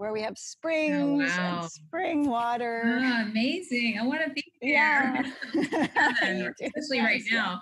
where 0.00 0.12
we 0.14 0.22
have 0.22 0.32
oh, 0.32 0.36
springs 0.38 1.30
oh, 1.36 1.38
wow. 1.38 1.60
and 1.60 1.70
spring 1.70 2.26
water. 2.26 2.82
Oh, 2.86 3.22
amazing. 3.28 3.98
I 4.00 4.06
want 4.06 4.22
to 4.24 4.30
be 4.30 4.42
there. 4.62 5.24
Yeah. 5.54 6.48
Especially 6.62 7.00
right 7.00 7.22
now. 7.30 7.60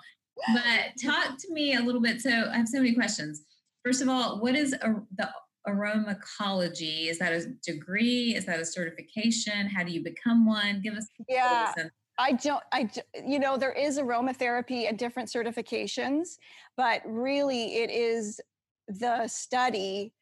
But 0.53 0.93
talk 1.03 1.37
to 1.37 1.53
me 1.53 1.75
a 1.75 1.81
little 1.81 1.99
bit. 1.99 2.21
So 2.21 2.29
i 2.29 2.55
have 2.55 2.69
so 2.69 2.77
many 2.77 2.93
questions. 2.93 3.41
First 3.83 4.01
of 4.01 4.07
all 4.07 4.39
what 4.39 4.55
is 4.55 4.71
a, 4.71 4.95
the 5.17 5.29
aromacology? 5.67 7.09
Is 7.09 7.19
that 7.19 7.33
a 7.33 7.45
degree? 7.61 8.35
Is 8.35 8.45
that 8.45 8.61
a 8.61 8.65
certification? 8.65 9.67
How 9.67 9.83
do 9.83 9.91
you 9.91 10.01
become 10.01 10.45
one? 10.45 10.81
Give 10.81 10.93
us 10.93 11.07
yeah 11.27 11.73
I 12.19 12.33
don't, 12.33 12.61
I, 12.73 12.89
you 13.25 13.39
know, 13.39 13.57
there 13.57 13.71
is 13.71 13.97
aromatherapy 13.97 14.89
and 14.89 14.99
different 14.99 15.29
certifications, 15.29 16.37
but 16.75 17.01
really 17.05 17.77
it 17.77 17.89
is 17.89 18.41
the 18.87 19.25
study 19.27 20.13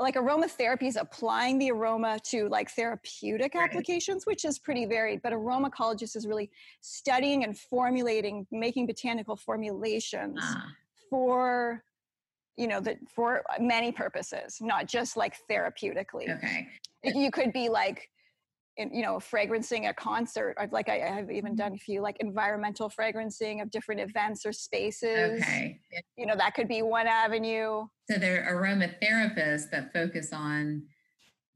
like 0.00 0.14
aromatherapy 0.14 0.84
is 0.84 0.94
applying 0.94 1.58
the 1.58 1.72
aroma 1.72 2.20
to 2.22 2.48
like 2.48 2.70
therapeutic 2.70 3.54
right. 3.54 3.68
applications, 3.68 4.26
which 4.26 4.44
is 4.44 4.56
pretty 4.56 4.86
varied. 4.86 5.20
But 5.22 5.32
aromacologist 5.32 6.14
is 6.14 6.24
really 6.24 6.50
studying 6.80 7.42
and 7.42 7.58
formulating, 7.58 8.46
making 8.52 8.86
botanical 8.86 9.34
formulations 9.34 10.38
ah. 10.40 10.68
for 11.10 11.82
you 12.56 12.66
know 12.66 12.80
that 12.80 12.98
for 13.08 13.44
many 13.60 13.92
purposes 13.92 14.58
not 14.60 14.88
just 14.88 15.16
like 15.16 15.36
therapeutically 15.48 16.28
okay 16.36 16.66
you 17.04 17.30
could 17.30 17.52
be 17.52 17.68
like 17.68 18.10
in, 18.78 18.94
you 18.94 19.02
know 19.02 19.16
fragrancing 19.16 19.88
a 19.88 19.92
concert. 19.92 20.56
I've 20.58 20.72
like 20.72 20.88
I, 20.88 20.98
have 20.98 21.30
even 21.30 21.52
mm-hmm. 21.52 21.56
done 21.56 21.74
a 21.74 21.78
few 21.78 22.00
like 22.00 22.16
environmental 22.20 22.88
fragrancing 22.88 23.60
of 23.60 23.70
different 23.70 24.00
events 24.00 24.46
or 24.46 24.52
spaces. 24.52 25.42
Okay. 25.42 25.80
You 26.16 26.26
know 26.26 26.36
that 26.36 26.54
could 26.54 26.68
be 26.68 26.82
one 26.82 27.06
avenue. 27.06 27.86
So 28.10 28.18
there 28.18 28.44
are 28.44 28.62
aromatherapists 28.62 29.70
that 29.70 29.92
focus 29.92 30.32
on 30.32 30.84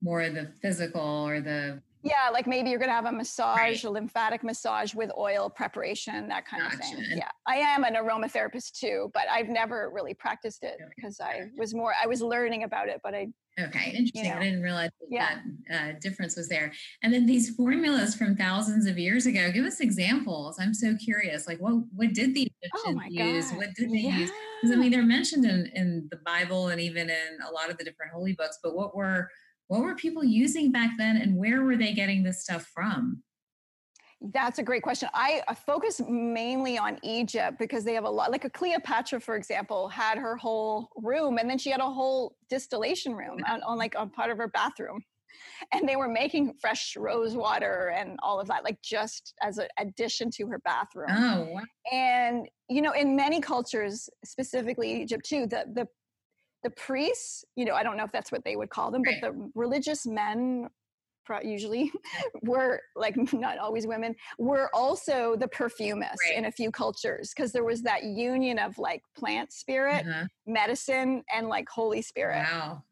more 0.02 0.28
the 0.28 0.52
physical 0.60 1.00
or 1.00 1.40
the 1.40 1.80
yeah, 2.02 2.30
like 2.32 2.46
maybe 2.46 2.70
you're 2.70 2.78
going 2.78 2.88
to 2.88 2.94
have 2.94 3.06
a 3.06 3.12
massage, 3.12 3.56
right. 3.56 3.84
a 3.84 3.90
lymphatic 3.90 4.42
massage 4.42 4.94
with 4.94 5.10
oil 5.16 5.48
preparation, 5.48 6.28
that 6.28 6.46
kind 6.46 6.62
gotcha. 6.62 6.76
of 6.76 6.80
thing. 6.80 7.04
Yeah, 7.10 7.28
I 7.46 7.56
am 7.56 7.84
an 7.84 7.94
aromatherapist 7.94 8.72
too, 8.72 9.10
but 9.14 9.24
I've 9.30 9.48
never 9.48 9.90
really 9.92 10.14
practiced 10.14 10.64
it 10.64 10.78
because 10.96 11.20
I 11.20 11.50
was 11.56 11.74
more, 11.74 11.94
I 12.00 12.06
was 12.06 12.20
learning 12.20 12.64
about 12.64 12.88
it, 12.88 13.00
but 13.04 13.14
I. 13.14 13.28
Okay, 13.60 13.90
interesting. 13.90 14.24
You 14.24 14.30
know, 14.30 14.36
I 14.36 14.44
didn't 14.44 14.62
realize 14.62 14.90
that, 14.98 15.06
yeah. 15.10 15.38
that 15.68 15.94
uh, 15.94 15.98
difference 16.00 16.36
was 16.36 16.48
there. 16.48 16.72
And 17.02 17.12
then 17.12 17.26
these 17.26 17.54
formulas 17.54 18.14
from 18.14 18.34
thousands 18.34 18.86
of 18.86 18.98
years 18.98 19.26
ago, 19.26 19.52
give 19.52 19.66
us 19.66 19.80
examples. 19.80 20.58
I'm 20.58 20.72
so 20.72 20.96
curious. 20.96 21.46
Like, 21.46 21.58
what 21.58 21.74
what 21.94 22.14
did 22.14 22.34
the 22.34 22.50
oh 22.50 22.56
Egyptians 22.62 23.02
oh 23.04 23.24
use? 23.24 23.50
God. 23.50 23.56
What 23.58 23.74
did 23.76 23.90
they 23.90 23.98
yeah. 23.98 24.16
use? 24.16 24.30
Because 24.60 24.74
I 24.74 24.80
mean, 24.80 24.90
they're 24.90 25.02
mentioned 25.02 25.44
in 25.44 25.70
in 25.74 26.08
the 26.10 26.18
Bible 26.24 26.68
and 26.68 26.80
even 26.80 27.10
in 27.10 27.38
a 27.46 27.52
lot 27.52 27.70
of 27.70 27.76
the 27.76 27.84
different 27.84 28.12
holy 28.12 28.32
books. 28.32 28.58
But 28.62 28.74
what 28.74 28.96
were 28.96 29.28
what 29.72 29.84
were 29.84 29.94
people 29.94 30.22
using 30.22 30.70
back 30.70 30.90
then 30.98 31.16
and 31.16 31.34
where 31.34 31.62
were 31.62 31.76
they 31.76 31.94
getting 31.94 32.22
this 32.22 32.42
stuff 32.42 32.70
from? 32.74 33.22
That's 34.20 34.58
a 34.58 34.62
great 34.62 34.82
question. 34.82 35.08
I 35.14 35.40
focus 35.64 35.98
mainly 36.06 36.76
on 36.76 36.98
Egypt 37.02 37.58
because 37.58 37.82
they 37.82 37.94
have 37.94 38.04
a 38.04 38.10
lot, 38.10 38.30
like 38.30 38.44
a 38.44 38.50
Cleopatra, 38.50 39.18
for 39.18 39.34
example, 39.34 39.88
had 39.88 40.18
her 40.18 40.36
whole 40.36 40.90
room 40.96 41.38
and 41.38 41.48
then 41.48 41.56
she 41.56 41.70
had 41.70 41.80
a 41.80 41.90
whole 41.90 42.36
distillation 42.50 43.14
room 43.14 43.38
on, 43.48 43.62
on 43.62 43.78
like 43.78 43.96
on 43.98 44.10
part 44.10 44.30
of 44.30 44.36
her 44.36 44.48
bathroom. 44.48 45.02
And 45.72 45.88
they 45.88 45.96
were 45.96 46.08
making 46.08 46.52
fresh 46.60 46.94
rose 46.94 47.34
water 47.34 47.94
and 47.96 48.18
all 48.22 48.38
of 48.38 48.48
that, 48.48 48.64
like 48.64 48.76
just 48.82 49.32
as 49.40 49.56
an 49.56 49.68
addition 49.78 50.30
to 50.32 50.46
her 50.48 50.58
bathroom. 50.58 51.08
Oh, 51.10 51.48
wow. 51.50 51.62
And, 51.90 52.46
you 52.68 52.82
know, 52.82 52.92
in 52.92 53.16
many 53.16 53.40
cultures, 53.40 54.10
specifically 54.22 55.00
Egypt 55.00 55.24
too, 55.24 55.46
the, 55.46 55.64
the 55.72 55.88
the 56.62 56.70
priests, 56.70 57.44
you 57.56 57.64
know, 57.64 57.74
I 57.74 57.82
don't 57.82 57.96
know 57.96 58.04
if 58.04 58.12
that's 58.12 58.30
what 58.30 58.44
they 58.44 58.56
would 58.56 58.70
call 58.70 58.90
them, 58.90 59.02
but 59.04 59.14
the 59.20 59.50
religious 59.54 60.06
men 60.06 60.68
usually 61.42 61.90
were 62.42 62.80
like 62.96 63.16
not 63.32 63.58
always 63.58 63.86
women 63.86 64.14
were 64.38 64.68
also 64.74 65.36
the 65.36 65.48
perfumist 65.48 66.20
right. 66.28 66.36
in 66.36 66.46
a 66.46 66.52
few 66.52 66.70
cultures 66.70 67.32
because 67.34 67.52
there 67.52 67.64
was 67.64 67.82
that 67.82 68.04
union 68.04 68.58
of 68.58 68.76
like 68.78 69.02
plant 69.16 69.52
spirit 69.52 70.06
uh-huh. 70.06 70.24
medicine 70.46 71.22
and 71.34 71.48
like 71.48 71.68
holy 71.68 72.02
spirit 72.02 72.44
wow 72.50 72.82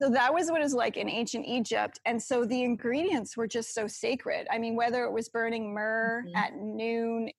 so 0.00 0.08
that 0.10 0.32
was 0.32 0.50
what 0.50 0.60
it 0.60 0.64
was 0.64 0.74
like 0.74 0.96
in 0.96 1.08
ancient 1.08 1.46
egypt 1.46 1.98
and 2.04 2.22
so 2.22 2.44
the 2.44 2.62
ingredients 2.62 3.36
were 3.36 3.48
just 3.48 3.74
so 3.74 3.86
sacred 3.86 4.46
i 4.50 4.58
mean 4.58 4.76
whether 4.76 5.04
it 5.04 5.12
was 5.12 5.28
burning 5.28 5.72
myrrh 5.72 6.24
mm-hmm. 6.26 6.36
at 6.36 6.56
noon 6.56 7.30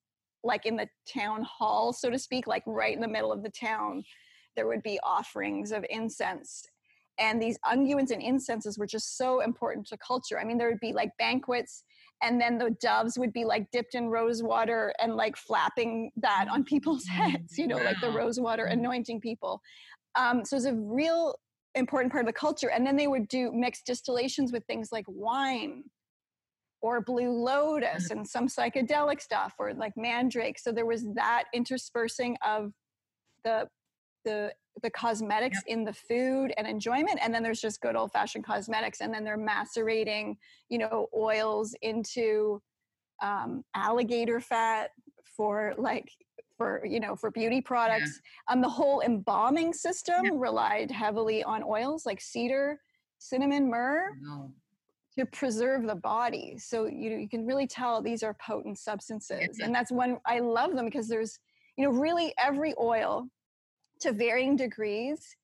like 0.42 0.64
in 0.66 0.76
the 0.76 0.88
town 1.06 1.44
hall 1.44 1.92
so 1.92 2.10
to 2.10 2.18
speak 2.18 2.46
like 2.46 2.62
right 2.66 2.94
in 2.94 3.00
the 3.00 3.08
middle 3.08 3.30
of 3.30 3.42
the 3.42 3.50
town 3.50 4.02
there 4.60 4.66
would 4.66 4.82
be 4.82 5.00
offerings 5.02 5.72
of 5.72 5.86
incense 5.88 6.66
and 7.18 7.40
these 7.40 7.58
unguents 7.64 8.10
and 8.10 8.20
incenses 8.20 8.76
were 8.76 8.86
just 8.86 9.16
so 9.16 9.40
important 9.40 9.86
to 9.86 9.96
culture 9.96 10.38
i 10.38 10.44
mean 10.44 10.58
there 10.58 10.68
would 10.68 10.80
be 10.80 10.92
like 10.92 11.10
banquets 11.18 11.82
and 12.22 12.38
then 12.38 12.58
the 12.58 12.76
doves 12.82 13.18
would 13.18 13.32
be 13.32 13.46
like 13.46 13.70
dipped 13.70 13.94
in 13.94 14.10
rose 14.10 14.42
water 14.42 14.92
and 15.00 15.14
like 15.16 15.34
flapping 15.34 16.10
that 16.18 16.44
on 16.52 16.62
people's 16.62 17.06
heads 17.06 17.56
you 17.56 17.66
know 17.66 17.78
wow. 17.78 17.84
like 17.84 18.00
the 18.02 18.10
rose 18.10 18.38
water 18.38 18.66
mm. 18.66 18.74
anointing 18.74 19.18
people 19.18 19.62
um, 20.14 20.44
so 20.44 20.56
it's 20.56 20.66
a 20.66 20.74
real 20.74 21.34
important 21.74 22.12
part 22.12 22.22
of 22.22 22.26
the 22.26 22.38
culture 22.38 22.68
and 22.68 22.86
then 22.86 22.96
they 22.96 23.06
would 23.06 23.28
do 23.28 23.50
mixed 23.54 23.86
distillations 23.86 24.52
with 24.52 24.62
things 24.66 24.90
like 24.92 25.06
wine 25.08 25.84
or 26.82 27.00
blue 27.00 27.30
lotus 27.30 28.08
mm. 28.08 28.10
and 28.10 28.28
some 28.28 28.46
psychedelic 28.46 29.22
stuff 29.22 29.54
or 29.58 29.72
like 29.72 29.94
mandrake 29.96 30.58
so 30.58 30.70
there 30.70 30.84
was 30.84 31.06
that 31.14 31.44
interspersing 31.54 32.36
of 32.46 32.72
the 33.42 33.66
the 34.24 34.52
the 34.82 34.90
cosmetics 34.90 35.58
yep. 35.66 35.78
in 35.78 35.84
the 35.84 35.92
food 35.92 36.52
and 36.56 36.66
enjoyment 36.66 37.18
and 37.22 37.34
then 37.34 37.42
there's 37.42 37.60
just 37.60 37.80
good 37.80 37.96
old 37.96 38.12
fashioned 38.12 38.44
cosmetics 38.44 39.00
and 39.00 39.12
then 39.12 39.24
they're 39.24 39.36
macerating 39.36 40.36
you 40.68 40.78
know 40.78 41.08
oils 41.16 41.74
into 41.82 42.60
um, 43.22 43.62
alligator 43.74 44.40
fat 44.40 44.90
for 45.36 45.74
like 45.76 46.10
for 46.56 46.84
you 46.84 47.00
know 47.00 47.16
for 47.16 47.30
beauty 47.30 47.60
products 47.60 48.20
yeah. 48.48 48.52
um 48.52 48.60
the 48.60 48.68
whole 48.68 49.00
embalming 49.00 49.72
system 49.72 50.38
relied 50.38 50.90
heavily 50.90 51.42
on 51.44 51.62
oils 51.62 52.04
like 52.06 52.20
cedar 52.20 52.78
cinnamon 53.18 53.68
myrrh 53.68 54.10
no. 54.20 54.50
to 55.18 55.24
preserve 55.26 55.86
the 55.86 55.94
body 55.94 56.56
so 56.58 56.86
you 56.86 57.12
you 57.16 57.28
can 57.28 57.46
really 57.46 57.66
tell 57.66 58.02
these 58.02 58.22
are 58.22 58.34
potent 58.34 58.78
substances 58.78 59.58
and 59.62 59.74
that's 59.74 59.90
when 59.90 60.18
i 60.26 60.38
love 60.38 60.74
them 60.74 60.84
because 60.84 61.08
there's 61.08 61.38
you 61.76 61.84
know 61.84 61.90
really 61.90 62.34
every 62.38 62.74
oil 62.78 63.26
to 64.00 64.12
varying 64.12 64.56
degrees 64.56 65.36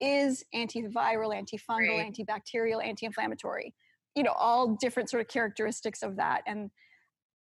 is 0.00 0.44
antiviral, 0.54 1.34
antifungal, 1.34 1.98
right. 1.98 2.12
antibacterial, 2.12 2.84
anti-inflammatory. 2.84 3.74
You 4.14 4.22
know, 4.22 4.32
all 4.32 4.76
different 4.80 5.10
sort 5.10 5.20
of 5.22 5.28
characteristics 5.28 6.02
of 6.02 6.16
that. 6.16 6.42
And 6.46 6.70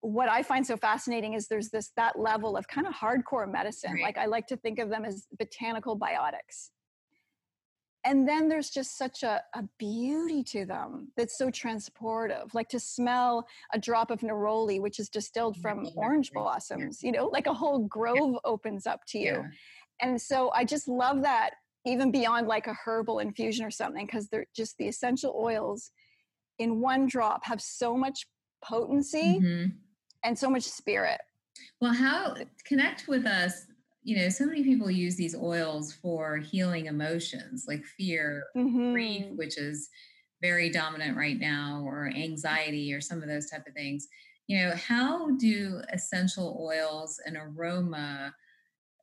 what 0.02 0.28
I 0.28 0.42
find 0.42 0.66
so 0.66 0.76
fascinating 0.76 1.34
is 1.34 1.48
there's 1.48 1.70
this 1.70 1.92
that 1.96 2.18
level 2.18 2.56
of 2.56 2.66
kind 2.68 2.86
of 2.86 2.94
hardcore 2.94 3.50
medicine. 3.50 3.94
Right. 3.94 4.04
Like 4.04 4.18
I 4.18 4.26
like 4.26 4.46
to 4.48 4.56
think 4.56 4.78
of 4.78 4.88
them 4.88 5.04
as 5.04 5.26
botanical 5.38 5.98
biotics. 5.98 6.70
And 8.04 8.26
then 8.26 8.48
there's 8.48 8.70
just 8.70 8.96
such 8.96 9.22
a, 9.24 9.42
a 9.54 9.62
beauty 9.78 10.42
to 10.44 10.64
them 10.64 11.12
that's 11.18 11.36
so 11.36 11.50
transportive. 11.50 12.54
Like 12.54 12.70
to 12.70 12.80
smell 12.80 13.46
a 13.74 13.78
drop 13.78 14.10
of 14.10 14.20
neroli, 14.20 14.80
which 14.80 14.98
is 14.98 15.10
distilled 15.10 15.58
from 15.58 15.86
orange 15.96 16.32
blossoms, 16.32 17.02
you 17.02 17.12
know, 17.12 17.26
like 17.26 17.46
a 17.46 17.52
whole 17.52 17.80
grove 17.80 18.16
yeah. 18.16 18.38
opens 18.44 18.86
up 18.86 19.04
to 19.08 19.18
you 19.18 19.44
and 20.00 20.20
so 20.20 20.50
I 20.54 20.64
just 20.64 20.88
love 20.88 21.22
that 21.22 21.50
even 21.86 22.10
beyond 22.10 22.46
like 22.46 22.66
a 22.66 22.76
herbal 22.84 23.20
infusion 23.20 23.64
or 23.64 23.70
something 23.70 24.06
because 24.06 24.28
they're 24.28 24.46
just 24.54 24.76
the 24.78 24.88
essential 24.88 25.34
oils 25.36 25.90
in 26.58 26.80
one 26.80 27.06
drop 27.06 27.44
have 27.44 27.60
so 27.60 27.96
much 27.96 28.26
potency 28.62 29.38
mm-hmm. 29.40 29.70
and 30.24 30.38
so 30.38 30.50
much 30.50 30.64
spirit. 30.64 31.20
Well, 31.80 31.94
how 31.94 32.36
connect 32.66 33.08
with 33.08 33.26
us? 33.26 33.66
You 34.02 34.16
know, 34.16 34.28
so 34.28 34.46
many 34.46 34.62
people 34.62 34.90
use 34.90 35.16
these 35.16 35.34
oils 35.34 35.92
for 35.92 36.38
healing 36.38 36.86
emotions 36.86 37.64
like 37.66 37.84
fear, 37.84 38.44
mm-hmm. 38.56 38.92
grief, 38.92 39.26
which 39.36 39.58
is 39.58 39.88
very 40.42 40.70
dominant 40.70 41.16
right 41.16 41.38
now, 41.38 41.82
or 41.84 42.08
anxiety, 42.08 42.92
or 42.94 43.00
some 43.00 43.22
of 43.22 43.28
those 43.28 43.50
type 43.50 43.66
of 43.66 43.74
things. 43.74 44.08
You 44.46 44.58
know, 44.58 44.74
how 44.74 45.36
do 45.36 45.80
essential 45.92 46.58
oils 46.60 47.20
and 47.26 47.36
aroma 47.36 48.34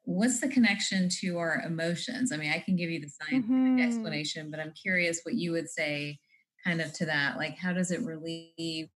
what's 0.07 0.39
the 0.39 0.47
connection 0.47 1.09
to 1.09 1.37
our 1.37 1.61
emotions? 1.65 2.31
I 2.31 2.37
mean, 2.37 2.51
I 2.53 2.59
can 2.59 2.77
give 2.77 2.89
you 2.89 3.01
the 3.01 3.09
scientific 3.09 3.51
mm-hmm. 3.51 3.79
explanation, 3.79 4.49
but 4.49 4.61
I'm 4.61 4.71
curious 4.71 5.19
what 5.23 5.35
you 5.35 5.51
would 5.51 5.69
say 5.69 6.17
kind 6.63 6.79
of 6.79 6.93
to 6.93 7.05
that. 7.07 7.35
Like, 7.35 7.57
how 7.57 7.73
does 7.73 7.91
it 7.91 8.01
relieve 8.03 8.87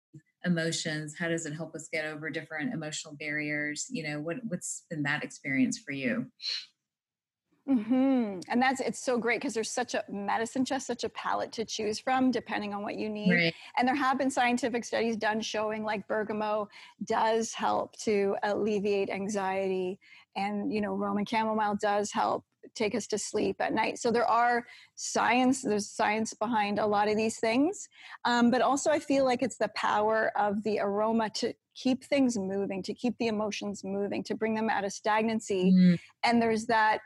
emotions? 0.44 1.16
How 1.18 1.26
does 1.26 1.46
it 1.46 1.52
help 1.52 1.74
us 1.74 1.88
get 1.92 2.04
over 2.04 2.30
different 2.30 2.72
emotional 2.72 3.16
barriers? 3.18 3.86
You 3.90 4.04
know, 4.04 4.20
what 4.20 4.36
what's 4.46 4.84
been 4.88 5.02
that 5.02 5.24
experience 5.24 5.80
for 5.84 5.90
you? 5.90 6.26
Mm-hmm. 7.68 8.40
And 8.48 8.62
that's 8.62 8.80
it's 8.80 8.98
so 9.04 9.18
great 9.18 9.40
because 9.40 9.54
there's 9.54 9.70
such 9.70 9.94
a 9.94 10.04
medicine 10.08 10.64
chest, 10.64 10.86
such 10.86 11.04
a 11.04 11.08
palette 11.10 11.52
to 11.52 11.64
choose 11.64 11.98
from 11.98 12.30
depending 12.30 12.72
on 12.72 12.82
what 12.82 12.96
you 12.96 13.08
need. 13.08 13.32
Right. 13.32 13.54
And 13.76 13.86
there 13.86 13.94
have 13.94 14.18
been 14.18 14.30
scientific 14.30 14.84
studies 14.84 15.16
done 15.16 15.40
showing 15.40 15.84
like 15.84 16.08
bergamot 16.08 16.68
does 17.04 17.52
help 17.52 17.96
to 18.00 18.36
alleviate 18.42 19.10
anxiety 19.10 20.00
and 20.36 20.72
you 20.72 20.80
know 20.80 20.94
roman 20.94 21.24
chamomile 21.24 21.76
does 21.80 22.12
help 22.12 22.44
take 22.74 22.94
us 22.94 23.06
to 23.06 23.18
sleep 23.18 23.56
at 23.60 23.72
night 23.72 23.98
so 23.98 24.10
there 24.10 24.26
are 24.26 24.66
science 24.94 25.62
there's 25.62 25.90
science 25.90 26.34
behind 26.34 26.78
a 26.78 26.86
lot 26.86 27.08
of 27.08 27.16
these 27.16 27.38
things 27.38 27.88
um, 28.24 28.50
but 28.50 28.60
also 28.62 28.90
i 28.90 28.98
feel 28.98 29.24
like 29.24 29.42
it's 29.42 29.56
the 29.56 29.70
power 29.74 30.30
of 30.36 30.62
the 30.62 30.78
aroma 30.78 31.30
to 31.30 31.52
keep 31.74 32.04
things 32.04 32.36
moving 32.36 32.82
to 32.82 32.92
keep 32.92 33.16
the 33.18 33.28
emotions 33.28 33.82
moving 33.82 34.22
to 34.22 34.34
bring 34.34 34.54
them 34.54 34.68
out 34.68 34.84
of 34.84 34.92
stagnancy 34.92 35.72
mm. 35.72 35.98
and 36.22 36.40
there's 36.40 36.66
that 36.66 37.00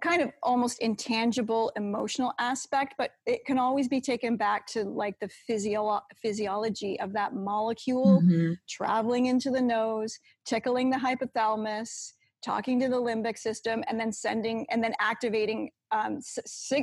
kind 0.00 0.22
of 0.22 0.30
almost 0.42 0.80
intangible 0.80 1.72
emotional 1.76 2.32
aspect, 2.38 2.94
but 2.98 3.10
it 3.26 3.44
can 3.44 3.58
always 3.58 3.88
be 3.88 4.00
taken 4.00 4.36
back 4.36 4.66
to 4.66 4.84
like 4.84 5.18
the 5.20 5.28
physio- 5.28 6.02
physiology 6.20 6.98
of 7.00 7.12
that 7.12 7.34
molecule 7.34 8.22
mm-hmm. 8.22 8.52
traveling 8.68 9.26
into 9.26 9.50
the 9.50 9.60
nose, 9.60 10.18
tickling 10.44 10.90
the 10.90 10.96
hypothalamus, 10.96 12.12
talking 12.42 12.80
to 12.80 12.88
the 12.88 12.96
limbic 12.96 13.38
system, 13.38 13.82
and 13.88 13.98
then 13.98 14.12
sending 14.12 14.66
and 14.70 14.82
then 14.82 14.94
activating 15.00 15.70
um, 15.90 16.16
s- 16.18 16.38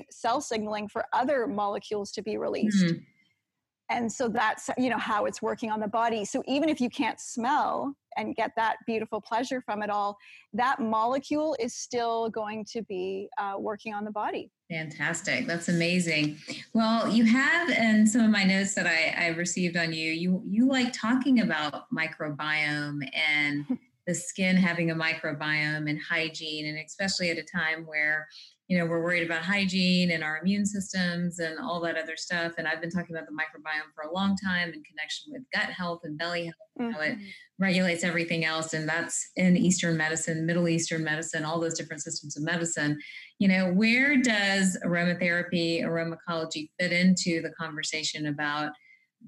cell 0.09 0.41
signaling 0.41 0.87
for 0.87 1.05
other 1.13 1.47
molecules 1.47 2.11
to 2.11 2.21
be 2.21 2.37
released. 2.37 2.85
Mm-hmm. 2.85 2.97
And 3.91 4.11
so 4.11 4.27
that's 4.27 4.69
you 4.77 4.89
know 4.89 4.97
how 4.97 5.25
it's 5.25 5.41
working 5.41 5.71
on 5.71 5.79
the 5.79 5.87
body. 5.87 6.25
So 6.25 6.43
even 6.47 6.69
if 6.69 6.79
you 6.79 6.89
can't 6.89 7.19
smell, 7.19 7.95
and 8.19 8.35
get 8.35 8.51
that 8.55 8.77
beautiful 8.85 9.21
pleasure 9.21 9.61
from 9.61 9.81
it 9.81 9.89
all, 9.89 10.17
that 10.53 10.79
molecule 10.79 11.55
is 11.59 11.73
still 11.73 12.29
going 12.29 12.65
to 12.65 12.81
be 12.83 13.29
uh, 13.37 13.53
working 13.57 13.93
on 13.93 14.03
the 14.03 14.11
body. 14.11 14.51
Fantastic. 14.69 15.47
That's 15.47 15.69
amazing. 15.69 16.37
Well, 16.73 17.07
you 17.07 17.25
have 17.25 17.69
in 17.69 18.05
some 18.05 18.21
of 18.21 18.29
my 18.29 18.43
notes 18.43 18.75
that 18.75 18.85
I, 18.85 19.15
I 19.17 19.27
received 19.29 19.77
on 19.77 19.93
you, 19.93 20.11
you 20.11 20.43
you 20.45 20.67
like 20.67 20.93
talking 20.93 21.39
about 21.39 21.85
microbiome 21.91 23.09
and 23.13 23.65
the 24.09 24.15
skin 24.15 24.57
having 24.57 24.89
a 24.89 24.95
microbiome 24.95 25.87
and 25.87 25.99
hygiene, 26.01 26.65
and 26.65 26.79
especially 26.83 27.29
at 27.29 27.37
a 27.37 27.43
time 27.43 27.85
where 27.85 28.27
you 28.67 28.77
know 28.77 28.85
we're 28.85 29.03
worried 29.03 29.23
about 29.23 29.43
hygiene 29.43 30.09
and 30.09 30.23
our 30.23 30.39
immune 30.39 30.65
systems 30.65 31.37
and 31.39 31.59
all 31.59 31.79
that 31.81 31.97
other 31.97 32.15
stuff 32.15 32.53
and 32.57 32.67
i've 32.67 32.79
been 32.79 32.91
talking 32.91 33.15
about 33.15 33.27
the 33.27 33.33
microbiome 33.33 33.91
for 33.95 34.07
a 34.07 34.13
long 34.13 34.37
time 34.37 34.67
in 34.67 34.83
connection 34.83 35.33
with 35.33 35.41
gut 35.51 35.71
health 35.71 36.01
and 36.03 36.19
belly 36.19 36.43
health 36.43 36.55
mm-hmm. 36.79 36.91
how 36.91 37.01
it 37.01 37.13
mm-hmm. 37.13 37.25
regulates 37.57 38.03
everything 38.03 38.45
else 38.45 38.75
and 38.75 38.87
that's 38.87 39.31
in 39.35 39.57
eastern 39.57 39.97
medicine 39.97 40.45
middle 40.45 40.69
eastern 40.69 41.03
medicine 41.03 41.43
all 41.43 41.59
those 41.59 41.73
different 41.73 42.03
systems 42.03 42.37
of 42.37 42.43
medicine 42.43 42.95
you 43.39 43.47
know 43.47 43.73
where 43.73 44.21
does 44.21 44.77
aromatherapy 44.85 45.81
aromacology 45.81 46.71
fit 46.79 46.91
into 46.91 47.41
the 47.41 47.51
conversation 47.59 48.27
about 48.27 48.71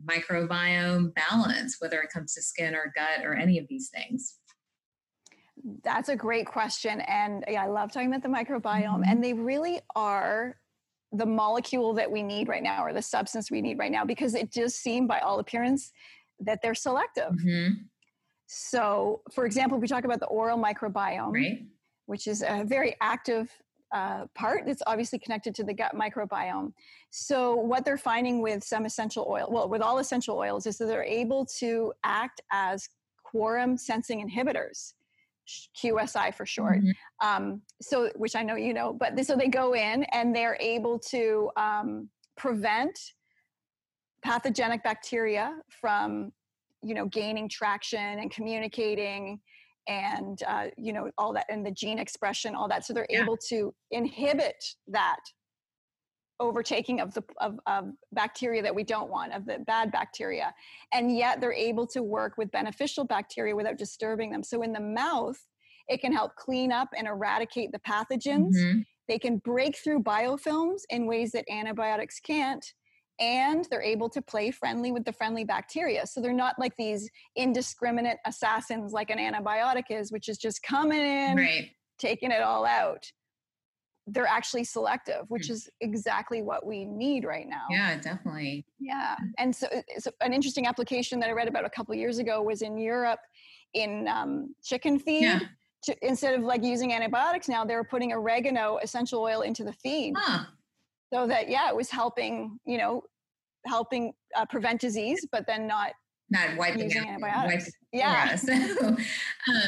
microbiome 0.07 1.11
balance 1.15 1.77
whether 1.79 1.99
it 1.99 2.11
comes 2.13 2.35
to 2.35 2.43
skin 2.43 2.75
or 2.75 2.93
gut 2.95 3.25
or 3.25 3.33
any 3.33 3.57
of 3.57 3.65
these 3.67 3.89
things 3.89 4.37
that's 5.83 6.09
a 6.09 6.15
great 6.15 6.45
question. 6.45 7.01
And 7.01 7.43
yeah, 7.47 7.63
I 7.63 7.67
love 7.67 7.91
talking 7.91 8.13
about 8.13 8.23
the 8.23 8.29
microbiome. 8.29 8.85
Mm-hmm. 8.85 9.03
And 9.05 9.23
they 9.23 9.33
really 9.33 9.79
are 9.95 10.55
the 11.11 11.25
molecule 11.25 11.93
that 11.93 12.09
we 12.09 12.23
need 12.23 12.47
right 12.47 12.63
now 12.63 12.83
or 12.83 12.93
the 12.93 13.01
substance 13.01 13.51
we 13.51 13.61
need 13.61 13.77
right 13.77 13.91
now 13.91 14.05
because 14.05 14.33
it 14.33 14.51
does 14.51 14.75
seem 14.75 15.07
by 15.07 15.19
all 15.19 15.39
appearance 15.39 15.91
that 16.39 16.61
they're 16.61 16.75
selective. 16.75 17.33
Mm-hmm. 17.33 17.73
So, 18.47 19.21
for 19.31 19.45
example, 19.45 19.77
we 19.77 19.87
talk 19.87 20.03
about 20.03 20.19
the 20.19 20.27
oral 20.27 20.57
microbiome, 20.57 21.33
right. 21.33 21.63
which 22.05 22.27
is 22.27 22.43
a 22.45 22.63
very 22.65 22.95
active 23.01 23.49
uh, 23.93 24.25
part 24.35 24.65
that's 24.65 24.81
obviously 24.87 25.19
connected 25.19 25.53
to 25.55 25.63
the 25.63 25.73
gut 25.73 25.93
microbiome. 25.95 26.73
So, 27.11 27.55
what 27.55 27.85
they're 27.85 27.97
finding 27.97 28.41
with 28.41 28.63
some 28.63 28.85
essential 28.85 29.25
oil, 29.29 29.47
well, 29.49 29.69
with 29.69 29.81
all 29.81 29.99
essential 29.99 30.37
oils, 30.37 30.65
is 30.65 30.77
that 30.77 30.85
they're 30.85 31.03
able 31.03 31.45
to 31.59 31.93
act 32.03 32.41
as 32.51 32.87
quorum 33.23 33.77
sensing 33.77 34.27
inhibitors. 34.27 34.93
QSI 35.81 36.33
for 36.33 36.45
short. 36.45 36.79
Mm-hmm. 36.79 37.27
Um, 37.27 37.61
so, 37.81 38.09
which 38.15 38.35
I 38.35 38.43
know 38.43 38.55
you 38.55 38.73
know, 38.73 38.93
but 38.93 39.19
so 39.25 39.35
they 39.35 39.47
go 39.47 39.73
in 39.73 40.03
and 40.11 40.35
they're 40.35 40.57
able 40.59 40.99
to 41.09 41.49
um, 41.57 42.09
prevent 42.37 42.97
pathogenic 44.23 44.83
bacteria 44.83 45.55
from, 45.69 46.31
you 46.83 46.93
know, 46.93 47.05
gaining 47.05 47.49
traction 47.49 48.19
and 48.19 48.31
communicating 48.31 49.39
and 49.87 50.43
uh, 50.47 50.67
you 50.77 50.93
know 50.93 51.09
all 51.17 51.33
that 51.33 51.45
and 51.49 51.65
the 51.65 51.71
gene 51.71 51.97
expression 51.97 52.53
all 52.53 52.67
that 52.67 52.85
so 52.85 52.93
they're 52.93 53.07
yeah. 53.09 53.23
able 53.23 53.35
to 53.35 53.73
inhibit 53.89 54.63
that 54.87 55.19
overtaking 56.41 56.99
of 56.99 57.13
the 57.13 57.23
of, 57.39 57.59
of, 57.65 57.91
bacteria 58.11 58.61
that 58.61 58.75
we 58.75 58.83
don't 58.83 59.09
want 59.09 59.31
of 59.31 59.45
the 59.45 59.59
bad 59.59 59.91
bacteria. 59.91 60.53
And 60.91 61.15
yet 61.15 61.39
they're 61.39 61.53
able 61.53 61.87
to 61.87 62.03
work 62.03 62.37
with 62.37 62.51
beneficial 62.51 63.05
bacteria 63.05 63.55
without 63.55 63.77
disturbing 63.77 64.31
them. 64.31 64.43
So 64.43 64.61
in 64.63 64.73
the 64.73 64.81
mouth 64.81 65.39
it 65.87 66.01
can 66.01 66.11
help 66.13 66.35
clean 66.35 66.71
up 66.71 66.89
and 66.97 67.07
eradicate 67.07 67.71
the 67.71 67.79
pathogens. 67.79 68.55
Mm-hmm. 68.55 68.79
they 69.07 69.19
can 69.19 69.37
break 69.37 69.77
through 69.77 70.03
biofilms 70.03 70.81
in 70.89 71.05
ways 71.05 71.31
that 71.31 71.45
antibiotics 71.49 72.19
can't 72.19 72.65
and 73.19 73.67
they're 73.69 73.83
able 73.83 74.09
to 74.09 74.21
play 74.21 74.49
friendly 74.51 74.91
with 74.91 75.05
the 75.05 75.13
friendly 75.13 75.43
bacteria. 75.43 76.07
So 76.07 76.21
they're 76.21 76.33
not 76.33 76.57
like 76.57 76.75
these 76.77 77.09
indiscriminate 77.35 78.17
assassins 78.25 78.93
like 78.93 79.11
an 79.11 79.19
antibiotic 79.19 79.85
is 79.89 80.11
which 80.11 80.27
is 80.27 80.37
just 80.37 80.63
coming 80.63 81.01
in 81.01 81.37
right. 81.37 81.69
taking 81.99 82.31
it 82.31 82.41
all 82.41 82.65
out 82.65 83.11
they're 84.11 84.27
actually 84.27 84.63
selective, 84.63 85.23
which 85.29 85.47
hmm. 85.47 85.53
is 85.53 85.69
exactly 85.79 86.41
what 86.41 86.65
we 86.65 86.85
need 86.85 87.23
right 87.23 87.47
now. 87.47 87.65
Yeah, 87.69 87.97
definitely. 87.99 88.65
Yeah. 88.79 89.15
And 89.37 89.55
so, 89.55 89.67
so 89.97 90.11
an 90.21 90.33
interesting 90.33 90.67
application 90.67 91.19
that 91.21 91.29
I 91.29 91.31
read 91.31 91.47
about 91.47 91.65
a 91.65 91.69
couple 91.69 91.95
years 91.95 92.19
ago 92.19 92.41
was 92.41 92.61
in 92.61 92.77
Europe 92.77 93.19
in 93.73 94.07
um, 94.07 94.53
chicken 94.63 94.99
feed. 94.99 95.23
Yeah. 95.23 95.39
To, 95.85 96.07
instead 96.07 96.35
of 96.35 96.43
like 96.43 96.63
using 96.63 96.93
antibiotics 96.93 97.47
now, 97.47 97.65
they 97.65 97.75
were 97.75 97.83
putting 97.83 98.11
oregano 98.11 98.77
essential 98.83 99.21
oil 99.21 99.41
into 99.41 99.63
the 99.63 99.73
feed. 99.73 100.13
Huh. 100.15 100.45
So 101.11 101.25
that, 101.25 101.49
yeah, 101.49 101.69
it 101.69 101.75
was 101.75 101.89
helping, 101.89 102.59
you 102.65 102.77
know, 102.77 103.03
helping 103.65 104.13
uh, 104.35 104.45
prevent 104.45 104.79
disease, 104.79 105.25
but 105.31 105.47
then 105.47 105.67
not 105.67 105.93
not 106.31 106.55
wiping 106.57 106.83
using 106.83 107.01
out 107.01 107.07
antibiotics. 107.07 107.71
yeah. 107.91 108.35
So, 108.35 108.53
um, 108.87 108.97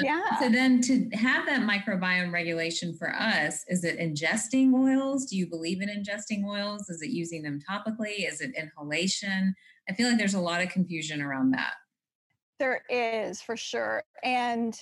yeah. 0.02 0.40
So 0.40 0.50
then 0.50 0.82
to 0.82 1.10
have 1.10 1.46
that 1.46 1.62
microbiome 1.62 2.32
regulation 2.32 2.96
for 2.96 3.14
us, 3.14 3.64
is 3.68 3.84
it 3.84 4.00
ingesting 4.00 4.74
oils? 4.74 5.26
Do 5.26 5.38
you 5.38 5.46
believe 5.46 5.82
in 5.82 5.90
ingesting 5.90 6.46
oils? 6.46 6.90
Is 6.90 7.02
it 7.02 7.10
using 7.10 7.44
them 7.44 7.60
topically? 7.70 8.28
Is 8.28 8.42
it 8.42 8.56
inhalation? 8.56 9.54
I 9.90 9.94
feel 9.94 10.08
like 10.08 10.18
there's 10.18 10.34
a 10.34 10.40
lot 10.40 10.62
of 10.62 10.70
confusion 10.70 11.22
around 11.22 11.52
that. 11.52 11.74
There 12.60 12.84
is 12.90 13.42
for 13.42 13.58
sure. 13.58 14.04
And 14.24 14.80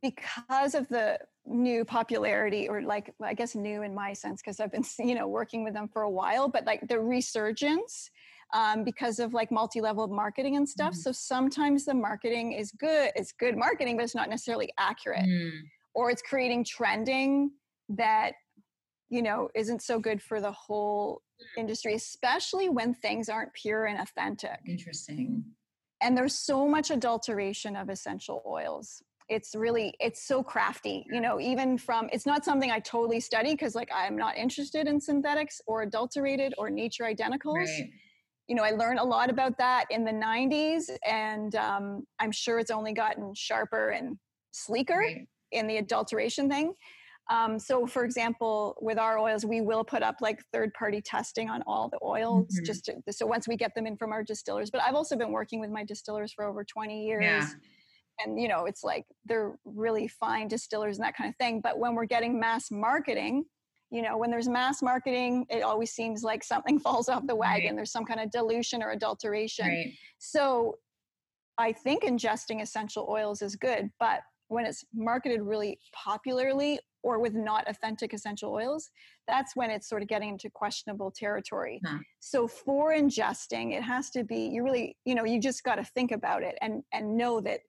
because 0.00 0.74
of 0.74 0.88
the 0.88 1.18
new 1.46 1.84
popularity 1.84 2.70
or 2.70 2.80
like 2.80 3.12
i 3.22 3.34
guess 3.34 3.54
new 3.54 3.82
in 3.82 3.94
my 3.94 4.14
sense 4.14 4.40
because 4.40 4.60
i've 4.60 4.72
been 4.72 4.84
you 4.98 5.14
know 5.14 5.28
working 5.28 5.62
with 5.62 5.74
them 5.74 5.86
for 5.86 6.00
a 6.00 6.10
while 6.10 6.48
but 6.48 6.64
like 6.64 6.88
the 6.88 6.98
resurgence 6.98 8.10
um, 8.52 8.84
because 8.84 9.18
of 9.18 9.32
like 9.32 9.50
multi-level 9.50 10.08
marketing 10.08 10.56
and 10.56 10.68
stuff. 10.68 10.94
Mm. 10.94 10.96
So 10.96 11.12
sometimes 11.12 11.84
the 11.84 11.94
marketing 11.94 12.52
is 12.52 12.72
good, 12.72 13.10
it's 13.16 13.32
good 13.32 13.56
marketing, 13.56 13.96
but 13.96 14.04
it's 14.04 14.14
not 14.14 14.28
necessarily 14.28 14.70
accurate. 14.78 15.26
Mm. 15.26 15.60
Or 15.94 16.10
it's 16.10 16.22
creating 16.22 16.64
trending 16.64 17.52
that 17.90 18.32
you 19.10 19.22
know 19.22 19.48
isn't 19.54 19.82
so 19.82 19.98
good 19.98 20.20
for 20.20 20.40
the 20.40 20.52
whole 20.52 21.22
mm. 21.40 21.60
industry, 21.60 21.94
especially 21.94 22.68
when 22.68 22.94
things 22.94 23.28
aren't 23.28 23.52
pure 23.54 23.86
and 23.86 24.00
authentic. 24.00 24.58
Interesting. 24.66 25.44
And 26.02 26.16
there's 26.16 26.34
so 26.34 26.68
much 26.68 26.90
adulteration 26.90 27.76
of 27.76 27.88
essential 27.88 28.42
oils 28.46 29.02
it's 29.28 29.54
really 29.54 29.94
it's 30.00 30.26
so 30.26 30.42
crafty 30.42 31.06
you 31.10 31.20
know 31.20 31.40
even 31.40 31.78
from 31.78 32.08
it's 32.12 32.26
not 32.26 32.44
something 32.44 32.70
i 32.70 32.78
totally 32.78 33.20
study 33.20 33.52
because 33.52 33.74
like 33.74 33.88
i'm 33.94 34.16
not 34.16 34.36
interested 34.36 34.86
in 34.86 35.00
synthetics 35.00 35.60
or 35.66 35.82
adulterated 35.82 36.52
or 36.58 36.68
nature 36.68 37.04
identicals 37.04 37.56
right 37.56 37.90
you 38.48 38.54
know, 38.54 38.62
I 38.62 38.72
learned 38.72 38.98
a 38.98 39.04
lot 39.04 39.30
about 39.30 39.56
that 39.58 39.86
in 39.90 40.04
the 40.04 40.12
90s, 40.12 40.90
and 41.06 41.54
um, 41.54 42.04
I'm 42.18 42.32
sure 42.32 42.58
it's 42.58 42.70
only 42.70 42.92
gotten 42.92 43.32
sharper 43.34 43.90
and 43.90 44.16
sleeker 44.50 44.98
right. 44.98 45.26
in 45.52 45.66
the 45.66 45.78
adulteration 45.78 46.48
thing. 46.50 46.74
Um, 47.30 47.58
so, 47.58 47.86
for 47.86 48.04
example, 48.04 48.76
with 48.82 48.98
our 48.98 49.18
oils, 49.18 49.46
we 49.46 49.62
will 49.62 49.82
put 49.82 50.02
up 50.02 50.16
like 50.20 50.40
third 50.52 50.74
party 50.74 51.00
testing 51.00 51.48
on 51.48 51.62
all 51.66 51.88
the 51.88 51.98
oils, 52.02 52.48
mm-hmm. 52.54 52.64
just 52.64 52.84
to, 52.84 52.96
so 53.10 53.24
once 53.26 53.48
we 53.48 53.56
get 53.56 53.74
them 53.74 53.86
in 53.86 53.96
from 53.96 54.12
our 54.12 54.22
distillers. 54.22 54.70
But 54.70 54.82
I've 54.82 54.94
also 54.94 55.16
been 55.16 55.32
working 55.32 55.58
with 55.60 55.70
my 55.70 55.84
distillers 55.84 56.32
for 56.32 56.44
over 56.44 56.64
20 56.64 57.06
years. 57.06 57.22
Yeah. 57.22 57.48
And, 58.22 58.38
you 58.38 58.46
know, 58.46 58.66
it's 58.66 58.84
like 58.84 59.06
they're 59.24 59.56
really 59.64 60.06
fine 60.06 60.48
distillers 60.48 60.98
and 60.98 61.04
that 61.04 61.16
kind 61.16 61.30
of 61.30 61.36
thing. 61.36 61.60
But 61.62 61.78
when 61.78 61.94
we're 61.94 62.04
getting 62.04 62.38
mass 62.38 62.70
marketing, 62.70 63.44
you 63.94 64.02
know 64.02 64.18
when 64.18 64.30
there's 64.30 64.48
mass 64.48 64.82
marketing 64.82 65.46
it 65.48 65.62
always 65.62 65.92
seems 65.92 66.24
like 66.24 66.42
something 66.42 66.78
falls 66.86 67.08
off 67.08 67.26
the 67.26 67.34
wagon 67.34 67.68
right. 67.68 67.76
there's 67.76 67.92
some 67.92 68.04
kind 68.04 68.20
of 68.20 68.30
dilution 68.30 68.82
or 68.82 68.90
adulteration 68.90 69.68
right. 69.68 69.92
so 70.18 70.76
i 71.56 71.72
think 71.72 72.02
ingesting 72.02 72.60
essential 72.60 73.06
oils 73.08 73.40
is 73.40 73.54
good 73.54 73.88
but 74.00 74.20
when 74.48 74.66
it's 74.66 74.84
marketed 74.94 75.40
really 75.40 75.78
popularly 75.92 76.78
or 77.02 77.20
with 77.20 77.34
not 77.34 77.68
authentic 77.68 78.12
essential 78.12 78.52
oils 78.52 78.90
that's 79.28 79.54
when 79.54 79.70
it's 79.70 79.88
sort 79.88 80.02
of 80.02 80.08
getting 80.08 80.30
into 80.30 80.50
questionable 80.50 81.12
territory 81.16 81.80
huh. 81.86 81.98
so 82.18 82.48
for 82.48 82.92
ingesting 82.92 83.72
it 83.72 83.82
has 83.82 84.10
to 84.10 84.24
be 84.24 84.48
you 84.52 84.64
really 84.64 84.96
you 85.04 85.14
know 85.14 85.24
you 85.24 85.40
just 85.40 85.62
got 85.62 85.76
to 85.76 85.84
think 85.84 86.10
about 86.10 86.42
it 86.42 86.56
and 86.60 86.82
and 86.92 87.16
know 87.16 87.40
that 87.40 87.60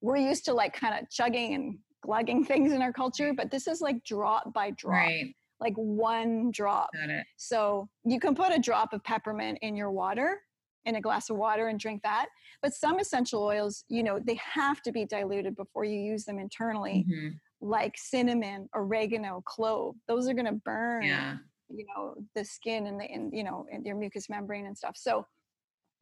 we're 0.00 0.16
used 0.16 0.44
to 0.44 0.54
like 0.54 0.72
kind 0.72 0.98
of 0.98 1.10
chugging 1.10 1.54
and 1.54 1.78
glugging 2.04 2.44
things 2.50 2.72
in 2.72 2.82
our 2.82 2.92
culture 2.92 3.32
but 3.36 3.50
this 3.50 3.66
is 3.66 3.80
like 3.80 4.02
drop 4.04 4.52
by 4.52 4.70
drop 4.70 4.94
right 4.94 5.34
like 5.62 5.74
one 5.76 6.50
drop. 6.50 6.90
So 7.36 7.88
you 8.04 8.18
can 8.20 8.34
put 8.34 8.52
a 8.52 8.58
drop 8.58 8.92
of 8.92 9.02
peppermint 9.04 9.58
in 9.62 9.76
your 9.76 9.90
water, 9.90 10.40
in 10.84 10.96
a 10.96 11.00
glass 11.00 11.30
of 11.30 11.36
water, 11.36 11.68
and 11.68 11.78
drink 11.78 12.02
that. 12.02 12.26
But 12.62 12.74
some 12.74 12.98
essential 12.98 13.42
oils, 13.42 13.84
you 13.88 14.02
know, 14.02 14.18
they 14.18 14.38
have 14.54 14.82
to 14.82 14.92
be 14.92 15.04
diluted 15.04 15.54
before 15.56 15.84
you 15.84 15.98
use 16.00 16.24
them 16.24 16.38
internally. 16.38 17.06
Mm-hmm. 17.08 17.28
like 17.64 17.94
cinnamon, 17.96 18.68
oregano, 18.74 19.40
clove. 19.46 19.94
Those 20.08 20.28
are 20.28 20.34
going 20.34 20.46
to 20.46 20.60
burn, 20.64 21.04
Yeah. 21.04 21.36
you 21.68 21.84
know, 21.94 22.14
the 22.34 22.44
skin 22.44 22.88
and 22.88 22.98
the, 23.00 23.04
and, 23.04 23.32
you 23.32 23.44
know, 23.44 23.66
and 23.72 23.86
your 23.86 23.94
mucous 23.94 24.28
membrane 24.28 24.66
and 24.66 24.76
stuff. 24.76 24.96
So 24.96 25.24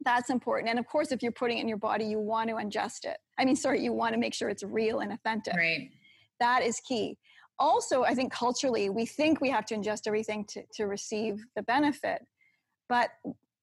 that's 0.03 0.31
important. 0.31 0.69
And 0.71 0.79
of 0.79 0.87
course, 0.87 1.11
if 1.11 1.21
you're 1.21 1.31
putting 1.31 1.59
it 1.59 1.61
in 1.61 1.67
your 1.67 1.77
body, 1.77 2.05
you 2.05 2.17
want 2.19 2.49
to 2.49 2.55
ingest 2.55 3.05
it. 3.05 3.17
I 3.37 3.45
mean, 3.45 3.55
sorry, 3.55 3.83
you 3.83 3.93
want 3.93 4.13
to 4.15 4.19
make 4.19 4.33
sure 4.33 4.49
it's 4.49 4.63
real 4.63 5.01
and 5.01 5.11
authentic. 5.13 5.53
Right. 5.55 5.89
That 6.39 6.63
is 6.63 6.79
key. 6.79 7.19
Also, 7.61 8.03
I 8.03 8.15
think 8.15 8.33
culturally, 8.33 8.89
we 8.89 9.05
think 9.05 9.39
we 9.39 9.51
have 9.51 9.67
to 9.67 9.75
ingest 9.75 10.07
everything 10.07 10.45
to, 10.45 10.63
to 10.73 10.85
receive 10.85 11.45
the 11.55 11.61
benefit. 11.61 12.25
But 12.89 13.11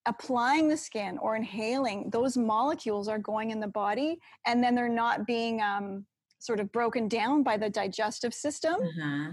applying 0.06 0.68
the 0.68 0.76
skin 0.76 1.18
or 1.18 1.34
inhaling, 1.34 2.08
those 2.11 2.37
molecules 2.37 3.08
are 3.08 3.18
going 3.18 3.50
in 3.50 3.58
the 3.58 3.66
body 3.66 4.20
and 4.46 4.62
then 4.62 4.76
they're 4.76 4.88
not 4.88 5.26
being 5.26 5.61
um, 5.61 6.06
sort 6.38 6.61
of 6.61 6.70
broken 6.70 7.08
down 7.08 7.42
by 7.42 7.56
the 7.56 7.68
digestive 7.68 8.32
system. 8.32 8.76
Uh-huh. 8.76 9.32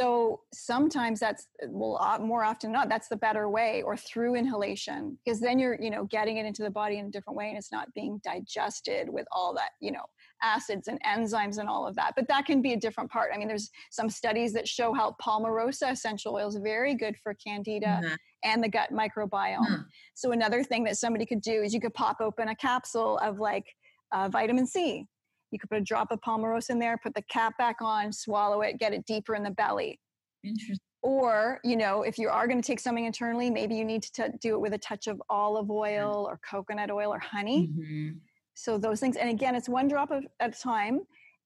So 0.00 0.40
sometimes 0.52 1.20
that's 1.20 1.46
well 1.68 2.18
more 2.20 2.42
often 2.42 2.72
than 2.72 2.80
not 2.80 2.88
that's 2.88 3.08
the 3.08 3.16
better 3.16 3.48
way 3.48 3.82
or 3.82 3.96
through 3.96 4.34
inhalation 4.34 5.18
because 5.24 5.38
then 5.38 5.58
you're 5.58 5.76
you 5.80 5.90
know 5.90 6.04
getting 6.06 6.38
it 6.38 6.46
into 6.46 6.62
the 6.62 6.70
body 6.70 6.98
in 6.98 7.06
a 7.06 7.10
different 7.10 7.36
way 7.36 7.50
and 7.50 7.58
it's 7.58 7.70
not 7.70 7.92
being 7.94 8.18
digested 8.24 9.10
with 9.10 9.26
all 9.30 9.52
that 9.54 9.72
you 9.80 9.92
know 9.92 10.04
acids 10.42 10.88
and 10.88 10.98
enzymes 11.04 11.58
and 11.58 11.68
all 11.68 11.86
of 11.86 11.94
that. 11.96 12.14
But 12.16 12.28
that 12.28 12.46
can 12.46 12.60
be 12.62 12.72
a 12.72 12.76
different 12.76 13.10
part. 13.10 13.30
I 13.34 13.38
mean 13.38 13.48
there's 13.48 13.70
some 13.90 14.10
studies 14.10 14.52
that 14.54 14.66
show 14.68 14.92
how 14.92 15.16
palmarosa 15.22 15.90
essential 15.92 16.34
oil 16.34 16.48
is 16.48 16.56
very 16.56 16.94
good 16.94 17.16
for 17.22 17.34
candida 17.34 18.00
Uh-huh. 18.04 18.16
and 18.44 18.62
the 18.62 18.68
gut 18.68 18.90
microbiome. 18.92 19.58
Huh. 19.66 19.78
So 20.14 20.32
another 20.32 20.62
thing 20.64 20.84
that 20.84 20.96
somebody 20.96 21.26
could 21.26 21.40
do 21.42 21.62
is 21.62 21.72
you 21.72 21.80
could 21.80 21.94
pop 21.94 22.20
open 22.20 22.48
a 22.48 22.56
capsule 22.56 23.18
of 23.18 23.38
like 23.38 23.66
uh, 24.12 24.28
vitamin 24.28 24.66
C. 24.66 25.06
You 25.50 25.58
could 25.58 25.68
put 25.70 25.78
a 25.78 25.82
drop 25.82 26.10
of 26.10 26.20
palmarosa 26.20 26.70
in 26.70 26.78
there, 26.78 26.96
put 27.02 27.14
the 27.14 27.22
cap 27.22 27.56
back 27.58 27.76
on, 27.80 28.12
swallow 28.12 28.62
it, 28.62 28.78
get 28.78 28.92
it 28.94 29.04
deeper 29.06 29.34
in 29.34 29.42
the 29.42 29.50
belly. 29.50 30.00
Interesting. 30.42 30.78
Or, 31.02 31.58
you 31.64 31.76
know, 31.76 32.02
if 32.02 32.16
you 32.16 32.28
are 32.28 32.46
going 32.46 32.62
to 32.62 32.66
take 32.66 32.78
something 32.80 33.04
internally, 33.04 33.50
maybe 33.50 33.74
you 33.74 33.84
need 33.84 34.02
to 34.04 34.12
t- 34.12 34.36
do 34.40 34.54
it 34.54 34.60
with 34.60 34.72
a 34.72 34.78
touch 34.78 35.08
of 35.08 35.20
olive 35.28 35.68
oil 35.70 36.26
or 36.28 36.38
coconut 36.48 36.90
oil 36.92 37.12
or 37.12 37.18
honey. 37.18 37.68
Mhm. 37.76 38.20
So 38.54 38.78
those 38.78 39.00
things, 39.00 39.16
and 39.16 39.30
again, 39.30 39.54
it's 39.54 39.68
one 39.68 39.88
drop 39.88 40.10
of, 40.10 40.24
at 40.40 40.56
a 40.56 40.60
time, 40.60 41.00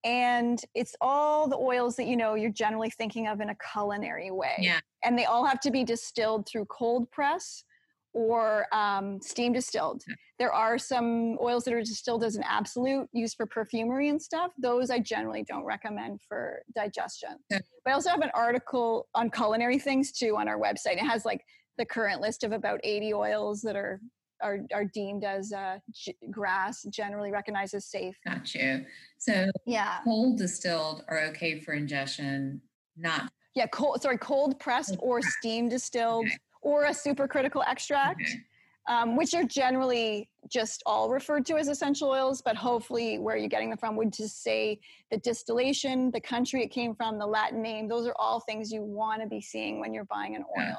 and 0.05 0.61
it's 0.75 0.95
all 1.01 1.49
the 1.49 1.57
oils 1.57 1.97
that 1.97 2.07
you 2.07 2.17
know 2.17 2.35
you're 2.35 2.51
generally 2.51 2.91
thinking 2.91 3.27
of 3.27 3.41
in 3.41 3.51
a 3.51 3.57
culinary 3.73 4.31
way. 4.31 4.55
Yeah. 4.59 4.81
And 5.05 5.19
they 5.19 5.25
all 5.25 5.45
have 5.45 5.61
to 5.61 5.71
be 5.71 5.85
distilled 5.85 6.47
through 6.47 6.67
cold 6.67 7.11
press 7.11 7.65
or 8.13 8.67
um, 8.73 9.21
steam 9.21 9.53
distilled. 9.53 10.03
Yeah. 10.09 10.15
There 10.39 10.53
are 10.53 10.79
some 10.79 11.37
oils 11.41 11.65
that 11.65 11.75
are 11.75 11.83
distilled 11.83 12.25
as 12.25 12.37
an 12.37 12.45
absolute 12.49 13.09
used 13.13 13.37
for 13.37 13.47
perfumery 13.47 14.09
and 14.09 14.21
stuff. 14.21 14.53
Those 14.59 14.91
I 14.91 15.01
generally 15.01 15.45
don't 15.47 15.65
recommend 15.65 16.21
for 16.27 16.63
digestion. 16.75 17.37
Yeah. 17.51 17.59
But 17.85 17.91
I 17.91 17.95
also 17.95 18.11
have 18.11 18.23
an 18.23 18.31
article 18.33 19.09
on 19.15 19.31
culinary 19.31 19.79
things 19.79 20.13
too 20.13 20.37
on 20.39 20.49
our 20.49 20.59
website. 20.59 20.95
It 20.95 21.01
has 21.01 21.25
like 21.25 21.45
the 21.79 21.85
current 21.85 22.21
list 22.21 22.43
of 22.43 22.53
about 22.53 22.81
80 22.85 23.13
oils 23.13 23.61
that 23.63 23.77
are 23.77 24.01
are, 24.43 24.61
are 24.73 24.85
deemed 24.85 25.25
as 25.25 25.53
uh, 25.53 25.79
g- 25.93 26.17
GRAS 26.31 26.83
generally 26.91 27.31
recognized 27.31 27.75
as 27.75 27.87
safe. 27.87 28.17
Got 28.27 28.55
you. 28.55 28.85
So 29.19 29.47
Yeah, 29.65 29.99
cold 30.05 30.39
distilled 30.39 31.05
are 31.09 31.21
okay 31.29 31.61
for 31.61 31.73
ingestion, 31.75 32.61
not 32.97 33.31
yeah. 33.55 33.67
Cold, 33.69 34.03
sorry, 34.03 34.19
cold 34.19 34.61
pressed 34.61 34.97
or 34.99 35.23
steam 35.23 35.69
distilled 35.71 36.27
Okay. 36.27 36.37
or 36.61 36.85
a 36.85 36.91
supercritical 36.91 37.67
extract, 37.67 38.21
okay. 38.21 38.41
Um, 38.89 39.17
which 39.17 39.35
are 39.35 39.45
generally 39.45 40.29
just 40.49 40.83
all 40.87 41.11
referred 41.11 41.45
to 41.47 41.57
as 41.57 41.69
essential 41.69 42.09
oils. 42.09 42.41
But 42.41 42.57
hopefully, 42.57 43.19
where 43.19 43.37
you're 43.37 43.49
getting 43.49 43.71
them 43.71 43.79
from 43.79 43.97
would 43.97 44.13
just 44.13 44.43
say 44.43 44.81
the 45.11 45.19
distillation, 45.19 46.11
the 46.11 46.21
country 46.21 46.63
it 46.63 46.69
came 46.69 46.95
from, 46.95 47.19
the 47.19 47.27
Latin 47.27 47.63
name. 47.63 47.89
Those 47.89 48.07
are 48.07 48.15
all 48.19 48.41
things 48.41 48.71
you 48.71 48.83
want 48.83 49.23
to 49.23 49.29
be 49.29 49.41
seeing 49.41 49.81
when 49.81 49.93
you're 49.93 50.05
buying 50.05 50.37
an 50.37 50.45
oil. 50.59 50.77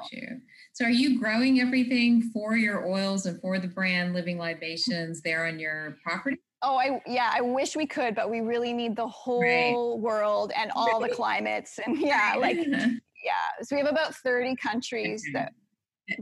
So 0.72 0.84
are 0.84 0.90
you 0.90 1.18
growing 1.18 1.60
everything 1.60 2.30
for 2.32 2.56
your 2.56 2.86
oils 2.86 3.26
and 3.26 3.40
for 3.40 3.58
the 3.58 3.68
brand 3.68 4.14
Living 4.14 4.38
Libations 4.38 5.20
there 5.22 5.46
on 5.46 5.58
your 5.58 5.98
property? 6.02 6.38
Oh, 6.62 6.76
I 6.76 7.00
yeah, 7.06 7.30
I 7.32 7.40
wish 7.40 7.76
we 7.76 7.86
could, 7.86 8.14
but 8.14 8.30
we 8.30 8.40
really 8.40 8.72
need 8.72 8.96
the 8.96 9.06
whole 9.06 10.00
world 10.00 10.52
and 10.56 10.72
all 10.74 10.98
the 11.00 11.08
climates 11.14 11.78
and 11.84 11.98
yeah, 11.98 12.34
like 12.36 12.56
yeah. 12.66 13.62
So 13.62 13.76
we 13.76 13.82
have 13.82 13.90
about 13.90 14.14
30 14.16 14.56
countries 14.56 15.24
that 15.34 15.52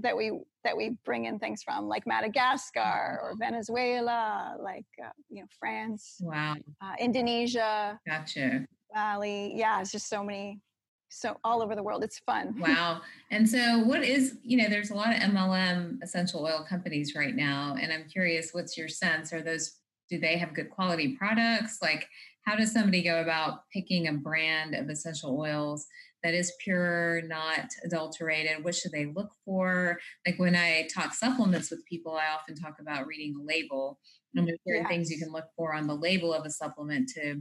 that 0.03 0.17
we 0.17 0.33
that 0.65 0.77
we 0.77 0.97
bring 1.05 1.27
in 1.27 1.39
things 1.39 1.63
from, 1.63 1.87
like 1.87 2.07
Madagascar 2.07 3.21
or 3.23 3.35
Venezuela, 3.39 4.57
like 4.61 4.87
uh, 5.03 5.11
you 5.29 5.43
know 5.43 5.49
France, 5.59 6.17
wow. 6.21 6.55
uh, 6.83 6.95
Indonesia, 6.99 7.99
Gotcha. 8.07 8.67
Bali. 8.93 9.53
Yeah, 9.55 9.81
it's 9.81 9.93
just 9.93 10.09
so 10.09 10.25
many, 10.25 10.61
so 11.09 11.37
all 11.45 11.63
over 11.63 11.75
the 11.75 11.83
world. 11.83 12.03
It's 12.03 12.19
fun. 12.21 12.55
Wow. 12.61 13.03
And 13.31 13.49
so 13.49 13.81
what 13.81 14.03
is, 14.03 14.39
you 14.43 14.57
know, 14.57 14.69
there's 14.69 14.91
a 14.91 14.95
lot 14.95 15.15
of 15.15 15.21
MLM 15.21 16.03
essential 16.03 16.45
oil 16.45 16.65
companies 16.69 17.15
right 17.15 17.35
now. 17.35 17.77
And 17.81 17.93
I'm 17.93 18.09
curious, 18.09 18.51
what's 18.53 18.77
your 18.77 18.89
sense? 18.89 19.33
Are 19.33 19.43
those, 19.43 19.77
do 20.09 20.19
they 20.19 20.39
have 20.39 20.55
good 20.55 20.71
quality 20.71 21.17
products? 21.17 21.79
Like, 21.83 22.09
how 22.47 22.55
does 22.57 22.73
somebody 22.73 23.03
go 23.03 23.21
about 23.21 23.63
picking 23.73 24.07
a 24.07 24.13
brand 24.13 24.75
of 24.75 24.89
essential 24.89 25.39
oils 25.39 25.87
that 26.27 26.35
is 26.35 26.53
pure, 26.59 27.23
not 27.23 27.69
adulterated? 27.85 28.65
What 28.65 28.75
should 28.75 28.91
they 28.91 29.07
look 29.07 29.31
for? 29.45 29.97
Like 30.27 30.41
when 30.41 30.57
I 30.57 30.89
talk 30.93 31.15
supplements 31.15 31.71
with 31.71 31.87
people, 31.87 32.17
I 32.17 32.35
often 32.35 32.57
talk 32.57 32.81
about 32.81 33.07
reading 33.07 33.37
a 33.41 33.45
label. 33.45 34.01
And 34.35 34.47
there's 34.47 34.59
certain 34.67 34.89
things 34.89 35.09
you 35.09 35.19
can 35.19 35.33
look 35.33 35.47
for 35.57 35.73
on 35.73 35.87
the 35.87 35.95
label 35.95 36.35
of 36.35 36.45
a 36.45 36.51
supplement 36.51 37.09
to 37.11 37.37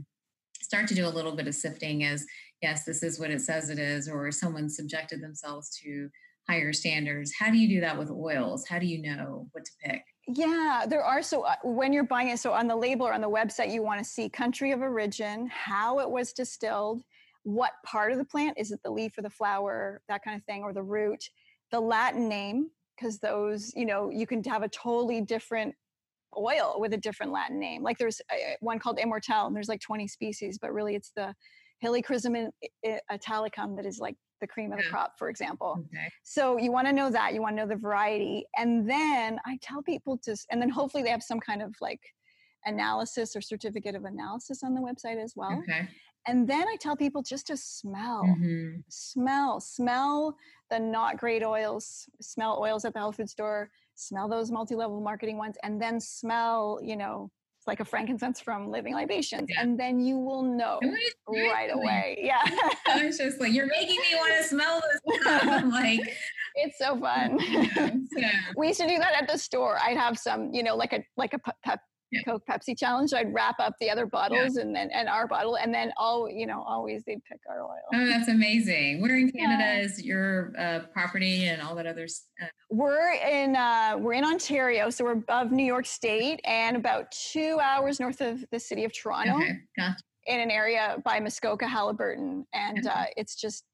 start 0.62 0.86
to 0.86 0.94
do 0.94 1.04
a 1.04 1.10
little 1.10 1.34
bit 1.34 1.48
of 1.48 1.54
sifting 1.56 2.04
as 2.04 2.24
yes, 2.62 2.84
this 2.84 3.02
is 3.02 3.18
what 3.18 3.32
it 3.32 3.40
says 3.40 3.70
it 3.70 3.80
is, 3.80 4.08
or 4.08 4.30
someone 4.30 4.70
subjected 4.70 5.20
themselves 5.20 5.76
to 5.82 6.08
higher 6.48 6.72
standards. 6.72 7.32
How 7.36 7.50
do 7.50 7.58
you 7.58 7.68
do 7.68 7.80
that 7.80 7.98
with 7.98 8.10
oils? 8.10 8.68
How 8.68 8.78
do 8.78 8.86
you 8.86 9.02
know 9.02 9.48
what 9.50 9.64
to 9.64 9.72
pick? 9.84 10.02
Yeah, 10.28 10.86
there 10.88 11.02
are. 11.02 11.22
So 11.22 11.42
uh, 11.42 11.56
when 11.64 11.92
you're 11.92 12.04
buying 12.04 12.28
it, 12.28 12.38
so 12.38 12.52
on 12.52 12.68
the 12.68 12.76
label 12.76 13.06
or 13.08 13.12
on 13.12 13.20
the 13.20 13.28
website, 13.28 13.72
you 13.72 13.82
want 13.82 13.98
to 13.98 14.04
see 14.04 14.28
country 14.28 14.70
of 14.70 14.80
origin, 14.80 15.48
how 15.52 15.98
it 15.98 16.08
was 16.08 16.32
distilled, 16.32 17.02
what 17.46 17.70
part 17.84 18.10
of 18.10 18.18
the 18.18 18.24
plant 18.24 18.58
is 18.58 18.72
it 18.72 18.80
the 18.82 18.90
leaf 18.90 19.16
or 19.16 19.22
the 19.22 19.30
flower, 19.30 20.02
that 20.08 20.24
kind 20.24 20.36
of 20.36 20.44
thing, 20.46 20.64
or 20.64 20.72
the 20.72 20.82
root, 20.82 21.22
the 21.70 21.78
Latin 21.78 22.28
name, 22.28 22.70
because 22.96 23.20
those, 23.20 23.72
you 23.76 23.86
know, 23.86 24.10
you 24.10 24.26
can 24.26 24.42
have 24.42 24.64
a 24.64 24.68
totally 24.68 25.20
different 25.20 25.72
oil 26.36 26.74
with 26.80 26.92
a 26.92 26.96
different 26.96 27.30
Latin 27.30 27.60
name. 27.60 27.84
Like 27.84 27.98
there's 27.98 28.20
uh, 28.32 28.54
one 28.58 28.80
called 28.80 28.98
Immortelle, 28.98 29.46
and 29.46 29.54
there's 29.54 29.68
like 29.68 29.80
20 29.80 30.08
species, 30.08 30.58
but 30.60 30.72
really 30.72 30.96
it's 30.96 31.12
the 31.14 31.32
Helichrysum 31.84 32.50
italicum 33.12 33.76
that 33.76 33.86
is 33.86 34.00
like 34.00 34.16
the 34.40 34.48
cream 34.48 34.72
of 34.72 34.78
the 34.78 34.84
crop, 34.90 35.12
for 35.16 35.28
example. 35.28 35.76
Okay. 35.86 36.10
So 36.24 36.56
you 36.58 36.72
want 36.72 36.88
to 36.88 36.92
know 36.92 37.10
that, 37.10 37.32
you 37.32 37.40
want 37.40 37.56
to 37.56 37.62
know 37.62 37.68
the 37.68 37.76
variety. 37.80 38.44
And 38.56 38.90
then 38.90 39.38
I 39.46 39.56
tell 39.62 39.82
people 39.82 40.18
to 40.24 40.36
and 40.50 40.60
then 40.60 40.68
hopefully 40.68 41.04
they 41.04 41.10
have 41.10 41.22
some 41.22 41.38
kind 41.38 41.62
of 41.62 41.76
like 41.80 42.00
analysis 42.64 43.36
or 43.36 43.40
certificate 43.40 43.94
of 43.94 44.04
analysis 44.04 44.62
on 44.64 44.74
the 44.74 44.80
website 44.80 45.22
as 45.22 45.34
well. 45.36 45.62
Okay. 45.62 45.88
And 46.26 46.48
then 46.48 46.66
I 46.68 46.76
tell 46.80 46.96
people 46.96 47.22
just 47.22 47.46
to 47.48 47.56
smell, 47.56 48.22
Mhm. 48.24 48.82
smell, 48.88 49.60
smell 49.60 50.36
the 50.70 50.78
not 50.80 51.16
great 51.18 51.44
oils, 51.44 52.08
smell 52.20 52.58
oils 52.60 52.84
at 52.84 52.92
the 52.92 52.98
health 52.98 53.16
food 53.16 53.30
store, 53.30 53.70
smell 53.94 54.28
those 54.28 54.50
multi 54.50 54.74
level 54.74 55.00
marketing 55.00 55.38
ones, 55.38 55.56
and 55.62 55.80
then 55.80 56.00
smell, 56.00 56.80
you 56.82 56.96
know, 56.96 57.30
it's 57.58 57.66
like 57.68 57.78
a 57.80 57.84
frankincense 57.84 58.40
from 58.40 58.70
Living 58.70 58.94
Libations. 58.94 59.48
Yeah. 59.48 59.60
And 59.62 59.78
then 59.78 60.00
you 60.00 60.18
will 60.18 60.42
know 60.42 60.78
It 60.82 60.88
was 60.88 61.14
great. 61.26 61.48
right 61.52 61.70
away. 61.72 62.18
Yeah. 62.20 62.42
I 62.86 63.06
was 63.06 63.16
just 63.18 63.40
like, 63.40 63.52
you're 63.52 63.66
making 63.68 64.00
me 64.00 64.16
want 64.16 64.34
to 64.36 64.44
smell 64.44 64.80
this 64.82 65.20
stuff. 65.22 65.42
I'm 65.44 65.70
like, 65.70 66.00
it's 66.56 66.76
so 66.78 66.98
fun. 66.98 67.36
know, 67.36 68.30
we 68.56 68.68
used 68.68 68.80
to 68.80 68.88
do 68.88 68.98
that 68.98 69.14
at 69.22 69.28
the 69.28 69.38
store. 69.38 69.78
I'd 69.80 69.96
have 69.96 70.18
some, 70.18 70.52
you 70.52 70.62
know, 70.64 70.74
like 70.74 70.92
a 70.92 71.04
like 71.16 71.34
a 71.34 71.38
pe- 71.38 71.52
pep, 71.64 71.80
Yeah. 72.16 72.22
Coke 72.32 72.44
Pepsi 72.48 72.76
challenge. 72.78 73.12
I'd 73.14 73.32
wrap 73.32 73.56
up 73.60 73.74
the 73.80 73.90
other 73.90 74.06
bottles 74.06 74.56
and 74.56 74.74
then 74.74 74.90
and 74.92 75.08
our 75.08 75.26
bottle, 75.26 75.56
and 75.56 75.72
then 75.72 75.92
all 75.96 76.28
you 76.30 76.46
know, 76.46 76.62
always 76.62 77.04
they'd 77.04 77.22
pick 77.24 77.40
our 77.48 77.62
oil. 77.62 77.78
oh, 77.94 78.06
that's 78.06 78.28
amazing. 78.28 79.00
Where 79.02 79.16
in 79.16 79.30
Canada 79.30 79.64
Yeah. 79.64 79.80
is 79.80 80.02
your 80.02 80.52
uh, 80.58 80.80
property 80.92 81.46
and 81.46 81.60
all 81.62 81.74
that 81.76 81.86
other 81.86 82.06
uh, 82.42 82.46
We're 82.70 83.12
in 83.12 83.56
uh, 83.56 83.96
we're 83.98 84.14
in 84.14 84.24
Ontario, 84.24 84.90
so 84.90 85.04
we're 85.04 85.12
above 85.12 85.52
New 85.52 85.64
York 85.64 85.86
State 85.86 86.40
and 86.44 86.76
about 86.76 87.10
two 87.12 87.58
hours 87.62 88.00
north 88.00 88.20
of 88.20 88.44
the 88.50 88.58
city 88.60 88.84
of 88.84 88.92
Toronto, 88.92 89.36
Okay. 89.36 89.58
Gotcha. 89.78 89.96
in 90.26 90.40
an 90.40 90.50
area 90.50 90.96
by 91.04 91.20
Muskoka, 91.20 91.66
Haliburton, 91.66 92.44
and 92.52 92.86
uh, 92.86 93.04
it's 93.16 93.36
just 93.36 93.64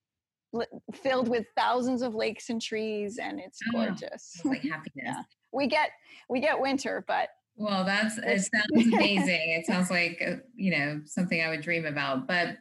filled 1.02 1.28
with 1.28 1.46
thousands 1.57 2.02
of 2.02 2.14
lakes 2.14 2.50
and 2.50 2.61
trees, 2.61 3.18
and 3.18 3.40
it's 3.40 3.59
Oh. 3.68 3.72
gorgeous. 3.87 4.33
It's 4.35 4.44
like 4.44 4.62
happiness. 4.70 4.92
Yeah. 4.96 5.22
we 5.52 5.66
get 5.66 5.90
we 6.28 6.40
get 6.40 6.61
winter, 6.61 7.05
but 7.07 7.28
Well, 7.56 7.84
that's 7.84 8.18
it 8.18 8.48
sounds 8.52 8.86
amazing. 8.94 9.50
it 9.58 9.66
sounds 9.66 9.90
like 9.90 10.22
uh, 10.26 10.36
you 10.54 10.70
know 10.70 11.00
something 11.06 11.40
I 11.42 11.48
would 11.50 11.60
dream 11.62 11.84
about. 11.84 12.26
But 12.26 12.56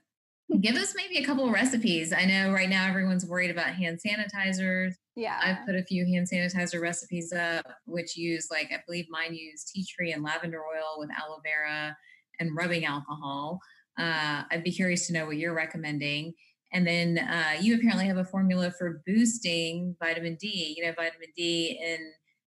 give 0.60 0.75
us 0.75 0.93
maybe 0.95 1.17
a 1.17 1.25
couple 1.25 1.45
of 1.45 1.51
recipes. 1.54 2.12
I 2.13 2.25
know 2.25 2.51
right 2.51 2.69
now 2.69 2.88
everyone's 2.88 3.25
worried 3.25 3.51
about 3.51 3.67
hand 3.73 3.99
sanitizers. 4.06 4.93
yeah, 5.15 5.39
I've 5.43 5.65
put 5.65 5.75
a 5.75 5.84
few 5.84 6.06
hand 6.06 6.27
sanitizer 6.32 6.82
recipes 6.82 7.32
up, 7.34 7.65
which 7.86 8.17
use 8.17 8.47
like 8.51 8.69
I 8.71 8.80
believe 8.86 9.06
mine 9.10 9.34
use 9.34 9.63
tea 9.63 9.86
tree 9.86 10.12
and 10.12 10.23
lavender 10.23 10.60
oil 10.60 10.99
with 10.99 11.10
aloe 11.12 11.39
vera 11.43 11.95
and 12.39 12.56
rubbing 12.56 12.86
alcohol. 12.86 13.60
uh, 13.97 14.43
I'd 14.51 14.63
be 14.63 14.71
curious 14.71 15.08
to 15.08 15.13
know 15.13 15.25
what 15.25 15.38
you're 15.38 15.54
recommending. 15.54 16.34
And 16.73 16.88
then 16.88 17.17
uh, 17.19 17.60
you 17.62 17.75
apparently 17.75 18.06
have 18.08 18.17
a 18.17 18.23
formula 18.25 18.71
for 18.71 19.01
boosting 19.06 19.95
vitamin 19.99 20.38
D. 20.39 20.73
You 20.77 20.86
know, 20.86 20.93
vitamin 20.93 21.27
D 21.36 21.77
in 21.84 21.99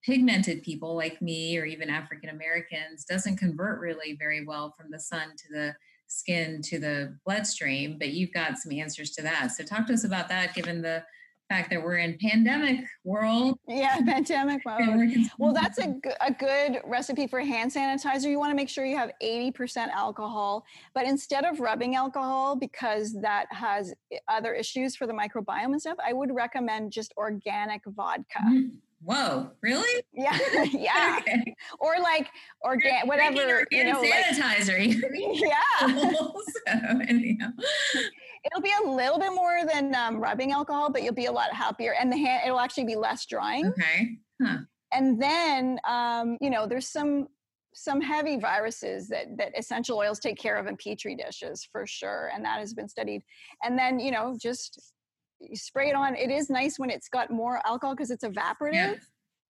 pigmented 0.06 0.62
people 0.64 0.96
like 0.96 1.22
me 1.22 1.58
or 1.58 1.66
even 1.66 1.90
African 1.90 2.30
Americans 2.30 3.06
doesn't 3.06 3.38
convert 3.38 3.80
really 3.80 4.16
very 4.18 4.46
well 4.46 4.74
from 4.78 4.92
the 4.92 5.00
sun 5.00 5.30
to 5.38 5.46
the 5.52 5.76
skin 6.08 6.62
to 6.62 6.80
the 6.80 7.18
bloodstream, 7.26 7.98
but 7.98 8.10
you've 8.10 8.34
got 8.34 8.58
some 8.58 8.72
answers 8.72 9.12
to 9.12 9.24
that. 9.24 9.52
So 9.52 9.64
talk 9.64 9.88
to 9.88 9.94
us 9.94 10.04
about 10.04 10.30
that 10.30 10.54
given 10.54 10.82
the 10.82 11.04
fact 11.50 11.70
that 11.70 11.82
we're 11.82 11.98
in 11.98 12.18
pandemic 12.20 12.86
world. 13.04 13.58
Yeah, 13.68 13.98
pandemic 14.06 14.62
mode. 14.66 15.30
Well, 15.38 15.54
that's 15.54 15.80
a, 15.80 15.96
a 16.22 16.32
good 16.32 16.82
recipe 16.86 17.28
for 17.28 17.40
hand 17.40 17.72
sanitizer. 17.72 18.30
You 18.30 18.40
want 18.40 18.52
to 18.52 18.56
make 18.56 18.70
sure 18.70 18.86
you 18.86 18.98
have 18.98 19.12
80% 19.22 19.90
alcohol, 19.90 20.66
but 20.94 21.06
instead 21.06 21.46
of 21.46 21.60
rubbing 21.60 21.96
alcohol, 21.96 22.56
because 22.56 23.14
that 23.22 23.46
has 23.52 23.94
other 24.28 24.54
issues 24.54 24.96
for 24.96 25.06
the 25.08 25.14
microbiome 25.14 25.66
and 25.66 25.82
stuff, 25.82 25.98
I 26.06 26.14
would 26.14 26.34
recommend 26.34 26.92
just 26.92 27.14
organic 27.18 27.82
vodka. 27.86 28.40
Mm-hmm. 28.40 28.76
Whoa, 29.02 29.52
really? 29.62 30.04
Yeah, 30.14 30.38
yeah. 30.72 31.18
okay. 31.20 31.54
Or 31.80 31.96
like 32.00 32.30
organic, 32.64 33.06
whatever, 33.06 33.66
you 33.70 33.84
know, 33.84 34.02
sanitizer. 34.02 34.88
Like, 34.88 35.12
yeah. 35.42 35.88
so, 35.88 37.00
anyhow 37.08 37.50
it'll 38.46 38.62
be 38.62 38.74
a 38.84 38.90
little 38.90 39.20
bit 39.20 39.34
more 39.34 39.66
than 39.66 39.96
um, 39.96 40.18
rubbing 40.18 40.52
alcohol, 40.52 40.90
but 40.92 41.04
you'll 41.04 41.14
be 41.14 41.26
a 41.26 41.32
lot 41.32 41.54
happier, 41.54 41.96
and 42.00 42.12
the 42.12 42.18
hand 42.18 42.44
it'll 42.46 42.60
actually 42.60 42.86
be 42.86 42.96
less 42.96 43.26
drying. 43.26 43.68
Okay. 43.68 44.18
Huh. 44.42 44.60
And 44.94 45.22
then 45.22 45.80
um, 45.88 46.38
you 46.42 46.50
know, 46.50 46.68
there's 46.68 46.88
some 46.88 47.28
some 47.74 48.00
heavy 48.00 48.38
viruses 48.38 49.10
that 49.10 49.26
that 49.38 49.58
essential 49.58 49.98
oils 49.98 50.20
take 50.20 50.38
care 50.38 50.56
of 50.56 50.68
in 50.68 50.78
petri 50.78 51.16
dishes 51.16 51.68
for 51.72 51.86
sure, 51.86 52.32
and 52.34 52.46
that 52.46 52.60
has 52.60 52.74
been 52.74 52.88
studied. 52.88 53.24
And 53.64 53.78
then 53.78 54.00
you 54.00 54.12
know, 54.12 54.36
just 54.40 54.94
spray 55.54 55.90
it 55.90 55.96
on. 55.96 56.16
It 56.16 56.32
is 56.32 56.50
nice 56.50 56.80
when 56.80 56.90
it's 56.90 57.10
got 57.10 57.32
more 57.32 57.62
alcohol 57.66 57.96
because 57.96 58.12
it's 58.12 58.24
evaporative. 58.24 58.74
Yeah. 58.74 58.96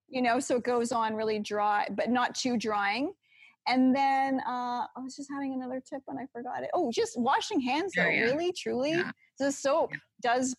You 0.07 0.21
know, 0.21 0.39
so 0.39 0.57
it 0.57 0.63
goes 0.63 0.91
on 0.91 1.15
really 1.15 1.39
dry, 1.39 1.87
but 1.91 2.09
not 2.09 2.35
too 2.35 2.57
drying. 2.57 3.13
And 3.67 3.95
then 3.95 4.39
uh, 4.47 4.85
I 4.95 4.99
was 5.01 5.15
just 5.15 5.29
having 5.31 5.53
another 5.53 5.81
tip 5.87 6.03
and 6.07 6.19
I 6.19 6.27
forgot 6.31 6.61
it. 6.63 6.69
Oh, 6.73 6.91
just 6.91 7.19
washing 7.19 7.59
hands 7.59 7.93
though, 7.95 8.07
yeah. 8.07 8.21
really, 8.21 8.51
truly. 8.51 8.91
Yeah. 8.91 9.11
The 9.39 9.51
soap 9.51 9.91
does, 10.21 10.55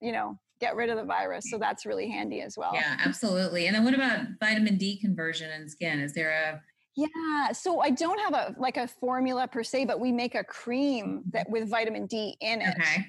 you 0.00 0.10
know, 0.10 0.38
get 0.60 0.74
rid 0.74 0.90
of 0.90 0.96
the 0.96 1.04
virus. 1.04 1.44
So 1.50 1.58
that's 1.58 1.86
really 1.86 2.08
handy 2.08 2.40
as 2.40 2.58
well. 2.58 2.72
Yeah, 2.74 2.96
absolutely. 3.04 3.66
And 3.66 3.76
then 3.76 3.84
what 3.84 3.94
about 3.94 4.20
vitamin 4.40 4.76
D 4.76 4.98
conversion 4.98 5.52
in 5.52 5.68
skin? 5.68 6.00
Is 6.00 6.14
there 6.14 6.30
a 6.30 6.60
yeah, 6.96 7.52
so 7.52 7.78
I 7.80 7.90
don't 7.90 8.18
have 8.18 8.34
a 8.34 8.56
like 8.58 8.76
a 8.76 8.88
formula 8.88 9.46
per 9.46 9.62
se, 9.62 9.84
but 9.84 10.00
we 10.00 10.10
make 10.10 10.34
a 10.34 10.42
cream 10.42 11.22
that 11.30 11.48
with 11.48 11.70
vitamin 11.70 12.06
D 12.06 12.36
in 12.40 12.60
it. 12.60 12.74
Okay. 12.76 13.06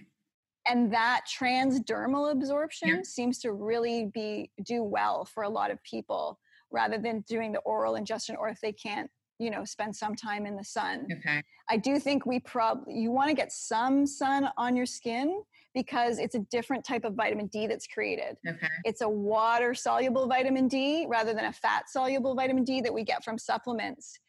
And 0.70 0.94
that 0.94 1.22
transdermal 1.28 2.32
absorption 2.32 2.90
yeah. 2.90 3.02
seems 3.04 3.40
to 3.40 3.52
really 3.54 4.12
be 4.14 4.52
do 4.64 4.84
well 4.84 5.26
for 5.26 5.44
a 5.44 5.50
lot 5.50 5.72
of 5.72 5.84
people 5.84 6.40
rather 6.72 6.98
than 6.98 7.22
doing 7.28 7.52
the 7.52 7.60
oral 7.60 7.96
ingestion 7.96 8.36
or 8.40 8.50
if 8.50 8.62
they 8.62 8.72
can't 8.72 9.10
you 9.40 9.50
know 9.50 9.64
spend 9.66 9.96
some 9.96 10.16
time 10.16 10.46
in 10.46 10.56
the 10.56 10.64
sun. 10.64 11.08
Okay. 11.12 11.42
I 11.70 11.78
do 11.78 11.98
think 11.98 12.26
we 12.26 12.40
probably 12.40 12.94
you 12.94 13.10
want 13.12 13.30
to 13.30 13.36
get 13.36 13.52
some 13.52 14.06
sun 14.06 14.50
on 14.58 14.76
your 14.76 14.86
skin 14.86 15.42
because 15.74 16.20
it's 16.20 16.36
a 16.36 16.40
different 16.52 16.84
type 16.86 17.06
of 17.06 17.14
vitamin 17.14 17.48
d 17.48 17.66
that's 17.66 17.88
created. 17.88 18.38
Okay. 18.48 18.68
It's 18.84 19.02
a 19.02 19.10
water 19.10 19.74
soluble 19.74 20.28
vitamin 20.28 20.68
d 20.68 21.08
rather 21.10 21.34
than 21.34 21.46
a 21.46 21.54
fat 21.54 21.90
soluble 21.90 22.36
vitamin 22.36 22.64
d 22.64 22.82
that 22.82 22.94
we 22.94 23.04
get 23.04 23.24
from 23.24 23.38
supplements 23.38 24.20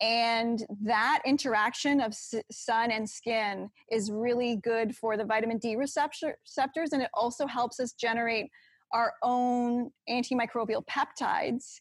and 0.00 0.66
that 0.82 1.20
interaction 1.24 2.00
of 2.00 2.14
sun 2.50 2.90
and 2.90 3.08
skin 3.08 3.70
is 3.90 4.10
really 4.10 4.56
good 4.56 4.94
for 4.96 5.16
the 5.16 5.24
vitamin 5.24 5.58
d 5.58 5.76
receptors 5.76 6.92
and 6.92 7.02
it 7.02 7.10
also 7.14 7.46
helps 7.46 7.78
us 7.78 7.92
generate 7.92 8.50
our 8.92 9.12
own 9.22 9.90
antimicrobial 10.08 10.84
peptides 10.86 11.80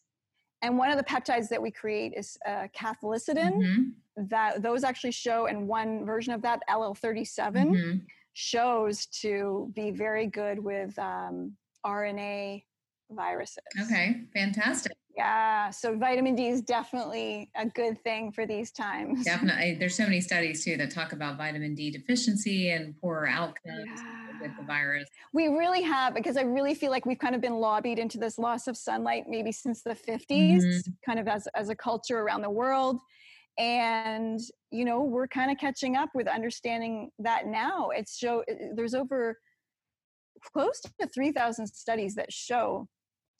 and 0.63 0.77
one 0.77 0.89
of 0.89 0.97
the 0.97 1.03
peptides 1.03 1.49
that 1.49 1.61
we 1.61 1.69
create 1.69 2.13
is 2.15 2.37
uh, 2.47 2.67
cathelicidin. 2.75 3.53
Mm-hmm. 3.53 3.83
That 4.29 4.61
those 4.61 4.83
actually 4.83 5.11
show, 5.11 5.47
and 5.47 5.67
one 5.67 6.05
version 6.05 6.33
of 6.33 6.41
that, 6.43 6.61
LL37, 6.69 7.27
mm-hmm. 7.51 7.97
shows 8.33 9.07
to 9.21 9.71
be 9.75 9.91
very 9.91 10.27
good 10.27 10.59
with 10.59 10.97
um, 10.97 11.57
RNA 11.85 12.63
viruses. 13.11 13.57
Okay, 13.81 14.21
fantastic. 14.33 14.93
Yeah, 15.15 15.69
so 15.69 15.95
vitamin 15.95 16.35
D 16.35 16.47
is 16.47 16.61
definitely 16.61 17.51
a 17.55 17.67
good 17.67 18.03
thing 18.03 18.31
for 18.31 18.47
these 18.47 18.71
times. 18.71 19.23
Definitely. 19.25 19.75
There's 19.75 19.95
so 19.95 20.03
many 20.05 20.21
studies 20.21 20.65
too 20.65 20.75
that 20.77 20.89
talk 20.89 21.13
about 21.13 21.37
vitamin 21.37 21.75
D 21.75 21.91
deficiency 21.91 22.71
and 22.71 22.99
poorer 22.99 23.27
outcomes 23.27 23.85
yeah. 23.95 24.41
with 24.41 24.51
the 24.57 24.63
virus. 24.65 25.07
We 25.31 25.49
really 25.49 25.83
have 25.83 26.15
because 26.15 26.35
I 26.35 26.41
really 26.41 26.73
feel 26.73 26.89
like 26.89 27.05
we've 27.05 27.19
kind 27.19 27.35
of 27.35 27.41
been 27.41 27.53
lobbied 27.53 27.99
into 27.99 28.17
this 28.17 28.39
loss 28.39 28.67
of 28.67 28.75
sunlight 28.75 29.25
maybe 29.27 29.51
since 29.51 29.83
the 29.83 29.91
50s, 29.91 30.27
mm-hmm. 30.29 30.91
kind 31.05 31.19
of 31.19 31.27
as 31.27 31.47
as 31.53 31.69
a 31.69 31.75
culture 31.75 32.19
around 32.19 32.41
the 32.41 32.49
world. 32.49 32.99
And 33.59 34.39
you 34.71 34.83
know, 34.83 35.03
we're 35.03 35.27
kind 35.27 35.51
of 35.51 35.59
catching 35.59 35.95
up 35.95 36.09
with 36.15 36.27
understanding 36.27 37.11
that 37.19 37.45
now. 37.45 37.89
It's 37.89 38.17
show 38.17 38.43
there's 38.73 38.95
over 38.95 39.37
close 40.51 40.81
to 40.81 41.07
3000 41.07 41.67
studies 41.67 42.15
that 42.15 42.33
show 42.33 42.87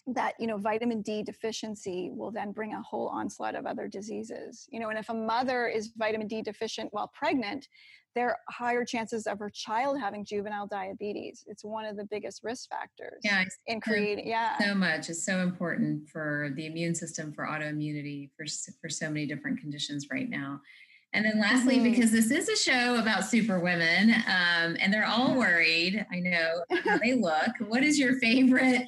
that 0.08 0.34
you 0.38 0.48
know 0.48 0.58
vitamin 0.58 1.02
d 1.02 1.24
deficiency 1.24 2.10
will 2.14 2.32
then 2.32 2.52
bring 2.52 2.74
a 2.74 2.82
whole 2.82 3.08
onslaught 3.08 3.56
of 3.56 3.66
other 3.66 3.88
diseases 3.88 4.68
you 4.70 4.80
know 4.80 4.90
and 4.90 5.00
if 5.00 5.10
a 5.10 5.14
mother 5.14 5.68
is 5.68 5.94
vitamin 5.98 6.28
d 6.28 6.42
deficient 6.42 6.90
while 6.92 7.10
pregnant 7.14 7.68
there 8.16 8.30
are 8.30 8.38
higher 8.50 8.86
chances 8.86 9.26
of 9.26 9.40
her 9.40 9.50
child 9.50 9.98
having 9.98 10.26
juvenile 10.26 10.68
diabetes 10.68 11.46
it's 11.48 11.64
one 11.64 11.86
of 11.86 11.96
the 11.96 12.06
biggest 12.06 12.42
risk 12.44 12.70
factors 12.70 13.22
yeah 13.24 13.46
in 13.68 13.80
creating 13.80 14.28
yeah 14.28 14.58
so 14.58 14.76
much 14.76 15.10
is 15.10 15.26
so 15.26 15.40
important 15.40 16.08
for 16.10 16.52
the 16.58 16.66
immune 16.66 16.94
system 16.94 17.32
for 17.32 17.46
autoimmunity 17.46 18.30
for 18.36 18.46
for 18.82 18.90
so 18.90 19.08
many 19.08 19.26
different 19.26 19.58
conditions 19.60 20.08
right 20.12 20.30
now 20.30 20.60
and 21.16 21.24
then 21.26 21.40
lastly, 21.40 21.76
mm-hmm. 21.76 21.92
because 21.92 22.12
this 22.12 22.32
is 22.32 22.50
a 22.50 22.56
show 22.56 22.96
about 22.96 23.24
super 23.24 23.60
women, 23.60 24.16
um, 24.28 24.76
and 24.80 24.92
they're 24.92 25.06
all 25.06 25.36
worried, 25.38 26.04
I 26.12 26.20
know 26.20 26.64
how 26.84 26.98
they 26.98 27.14
look. 27.14 27.52
What 27.60 27.84
is 27.84 28.00
your 28.00 28.20
favorite 28.20 28.88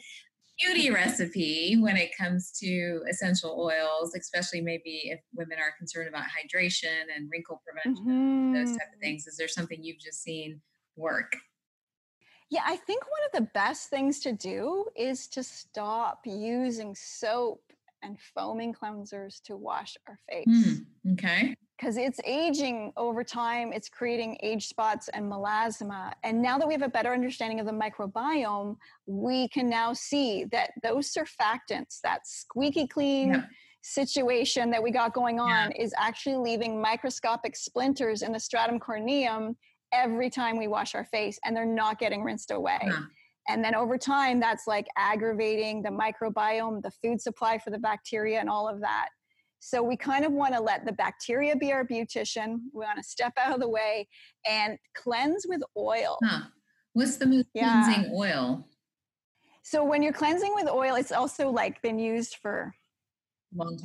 beauty 0.59 0.89
recipe 0.89 1.77
when 1.79 1.97
it 1.97 2.11
comes 2.17 2.51
to 2.59 3.01
essential 3.09 3.59
oils, 3.59 4.15
especially 4.15 4.61
maybe 4.61 5.01
if 5.05 5.19
women 5.33 5.57
are 5.59 5.73
concerned 5.77 6.07
about 6.07 6.23
hydration 6.23 7.03
and 7.15 7.29
wrinkle 7.31 7.61
prevention, 7.65 8.05
mm-hmm. 8.05 8.53
those 8.53 8.71
type 8.71 8.87
of 8.87 8.95
mm-hmm. 8.95 9.01
things. 9.01 9.27
Is 9.27 9.37
there 9.37 9.47
something 9.47 9.83
you've 9.83 9.99
just 9.99 10.23
seen 10.23 10.61
work? 10.95 11.35
Yeah, 12.49 12.61
I 12.65 12.75
think 12.75 13.03
one 13.03 13.21
of 13.25 13.43
the 13.43 13.51
best 13.53 13.89
things 13.89 14.19
to 14.21 14.31
do 14.31 14.85
is 14.95 15.27
to 15.29 15.43
stop 15.43 16.21
using 16.25 16.95
soap 16.95 17.61
and 18.03 18.17
foaming 18.35 18.73
cleansers 18.73 19.41
to 19.43 19.57
wash 19.57 19.97
our 20.07 20.19
face. 20.29 20.45
Mm, 20.47 20.85
okay 21.13 21.55
because 21.77 21.97
it's 21.97 22.19
aging 22.25 22.91
over 22.97 23.23
time 23.23 23.71
it's 23.73 23.89
creating 23.89 24.38
age 24.41 24.67
spots 24.67 25.09
and 25.13 25.29
melasma 25.29 26.11
and 26.23 26.41
now 26.41 26.57
that 26.57 26.67
we 26.67 26.73
have 26.73 26.81
a 26.81 26.89
better 26.89 27.13
understanding 27.13 27.59
of 27.59 27.65
the 27.65 27.71
microbiome 27.71 28.75
we 29.05 29.47
can 29.49 29.69
now 29.69 29.93
see 29.93 30.45
that 30.45 30.71
those 30.83 31.13
surfactants 31.13 31.99
that 32.01 32.25
squeaky 32.25 32.88
clean 32.88 33.29
yeah. 33.29 33.43
situation 33.81 34.69
that 34.69 34.81
we 34.81 34.91
got 34.91 35.13
going 35.13 35.39
on 35.39 35.71
yeah. 35.71 35.83
is 35.83 35.93
actually 35.97 36.35
leaving 36.35 36.81
microscopic 36.81 37.55
splinters 37.55 38.21
in 38.21 38.31
the 38.31 38.39
stratum 38.39 38.79
corneum 38.79 39.55
every 39.93 40.29
time 40.29 40.57
we 40.57 40.67
wash 40.67 40.95
our 40.95 41.05
face 41.05 41.39
and 41.45 41.55
they're 41.55 41.65
not 41.65 41.99
getting 41.99 42.23
rinsed 42.23 42.51
away 42.51 42.79
yeah. 42.83 42.99
and 43.49 43.63
then 43.63 43.75
over 43.75 43.97
time 43.97 44.39
that's 44.39 44.67
like 44.67 44.88
aggravating 44.97 45.81
the 45.81 45.89
microbiome 45.89 46.81
the 46.81 46.91
food 47.03 47.21
supply 47.21 47.57
for 47.57 47.69
the 47.69 47.79
bacteria 47.79 48.39
and 48.39 48.49
all 48.49 48.67
of 48.67 48.79
that 48.79 49.09
so 49.65 49.82
we 49.82 49.97
kind 49.97 50.23
of 50.23 50.32
want 50.32 50.54
to 50.54 50.60
let 50.60 50.86
the 50.86 50.91
bacteria 50.91 51.56
be 51.56 51.73
our 51.73 51.84
beautician. 51.84 52.60
We 52.71 52.86
want 52.86 52.99
to 52.99 53.04
step 53.04 53.34
out 53.36 53.56
of 53.56 53.60
the 53.60 53.67
way 53.67 54.08
and 54.47 54.78
cleanse 54.93 55.47
with 55.49 55.63
oil. 55.75 56.19
Huh. 56.23 56.41
What's 56.93 57.17
the 57.17 57.25
most 57.25 57.47
yeah. 57.56 57.84
cleansing 57.84 58.13
oil? 58.15 58.67
So 59.63 59.84
when 59.84 60.04
you're 60.04 60.13
cleansing 60.13 60.51
with 60.54 60.67
oil, 60.67 60.93
it's 60.93 61.12
also 61.12 61.49
like 61.49 61.82
been 61.82 61.97
used 61.97 62.36
for 62.43 62.75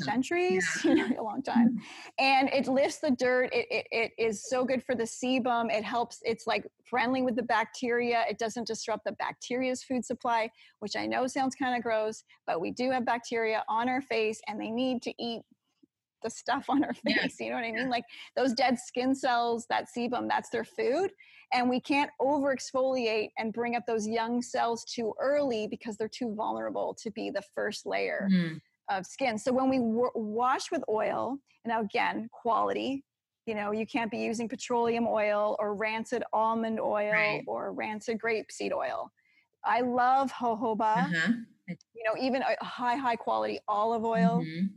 centuries, 0.01 0.69
yeah. 0.85 1.09
a 1.19 1.23
long 1.23 1.43
time. 1.43 1.69
Hmm. 1.69 1.79
And 2.19 2.49
it 2.51 2.69
lifts 2.69 2.99
the 2.99 3.12
dirt. 3.12 3.49
It, 3.55 3.66
it, 3.71 3.87
it 3.90 4.12
is 4.19 4.45
so 4.51 4.66
good 4.66 4.85
for 4.85 4.95
the 4.95 5.05
sebum. 5.05 5.73
It 5.73 5.83
helps, 5.83 6.19
it's 6.25 6.47
like 6.47 6.66
friendly 6.85 7.23
with 7.23 7.37
the 7.37 7.43
bacteria. 7.43 8.25
It 8.29 8.38
doesn't 8.38 8.66
disrupt 8.66 9.05
the 9.07 9.12
bacteria's 9.12 9.83
food 9.83 10.05
supply, 10.05 10.51
which 10.81 10.95
I 10.95 11.07
know 11.07 11.27
sounds 11.27 11.55
kind 11.55 11.75
of 11.75 11.83
gross, 11.83 12.23
but 12.47 12.61
we 12.61 12.71
do 12.71 12.90
have 12.90 13.07
bacteria 13.07 13.64
on 13.66 13.88
our 13.88 14.03
face 14.03 14.43
and 14.47 14.61
they 14.61 14.71
need 14.71 15.01
to 15.03 15.14
eat 15.19 15.40
the 16.22 16.30
stuff 16.30 16.66
on 16.68 16.85
our 16.85 16.94
face. 17.06 17.37
Yeah. 17.40 17.44
You 17.46 17.50
know 17.50 17.56
what 17.56 17.64
I 17.64 17.72
mean? 17.72 17.88
Like 17.90 18.04
those 18.37 18.52
dead 18.52 18.78
skin 18.78 19.14
cells, 19.14 19.66
that 19.70 19.87
sebum, 19.96 20.28
that's 20.28 20.50
their 20.50 20.64
food. 20.64 21.11
And 21.52 21.68
we 21.68 21.80
can't 21.80 22.11
over 22.20 22.54
exfoliate 22.54 23.30
and 23.38 23.52
bring 23.52 23.74
up 23.74 23.83
those 23.87 24.06
young 24.06 24.40
cells 24.42 24.85
too 24.85 25.12
early 25.20 25.66
because 25.68 25.96
they're 25.96 26.09
too 26.09 26.35
vulnerable 26.35 26.96
to 27.02 27.11
be 27.11 27.30
the 27.30 27.42
first 27.54 27.87
layer 27.87 28.28
mm. 28.33 28.61
of 28.88 29.04
skin. 29.04 29.37
So 29.37 29.52
when 29.52 29.68
we 29.68 29.78
w- 29.78 30.11
wash 30.14 30.70
with 30.70 30.85
oil, 30.88 31.38
and 31.64 31.72
now 31.72 31.80
again, 31.80 32.28
quality, 32.33 33.04
you 33.46 33.54
know, 33.56 33.72
you 33.72 33.85
can't 33.87 34.11
be 34.12 34.18
using 34.18 34.48
petroleum 34.48 35.06
oil 35.09 35.56
or 35.59 35.74
rancid 35.74 36.22
almond 36.33 36.78
oil 36.78 37.11
Right. 37.12 37.42
or 37.48 37.72
rancid 37.72 38.18
grapeseed 38.20 38.72
oil. 38.72 39.11
I 39.64 39.80
love 39.80 40.30
jojoba, 40.33 40.98
Uh-huh. 40.98 41.33
you 41.68 42.04
know, 42.04 42.14
even 42.20 42.42
a 42.42 42.64
high, 42.64 42.94
high 42.96 43.16
quality 43.16 43.59
olive 43.66 44.04
oil. 44.04 44.42
Mhm. 44.44 44.70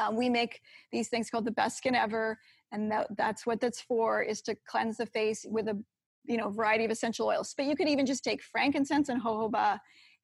Um, 0.00 0.16
we 0.16 0.28
make 0.28 0.60
these 0.90 1.08
things 1.08 1.30
called 1.30 1.44
the 1.44 1.50
best 1.50 1.76
skin 1.78 1.94
ever, 1.94 2.38
and 2.72 2.90
that, 2.90 3.08
that's 3.16 3.46
what 3.46 3.60
that's 3.60 3.80
for 3.80 4.22
is 4.22 4.40
to 4.42 4.56
cleanse 4.66 4.96
the 4.96 5.06
face 5.06 5.44
with 5.48 5.68
a 5.68 5.82
you 6.24 6.36
know 6.36 6.50
variety 6.50 6.84
of 6.84 6.90
essential 6.90 7.26
oils. 7.26 7.54
But 7.56 7.66
you 7.66 7.76
could 7.76 7.88
even 7.88 8.06
just 8.06 8.24
take 8.24 8.42
frankincense 8.42 9.08
and 9.08 9.20
jojoba, 9.22 9.78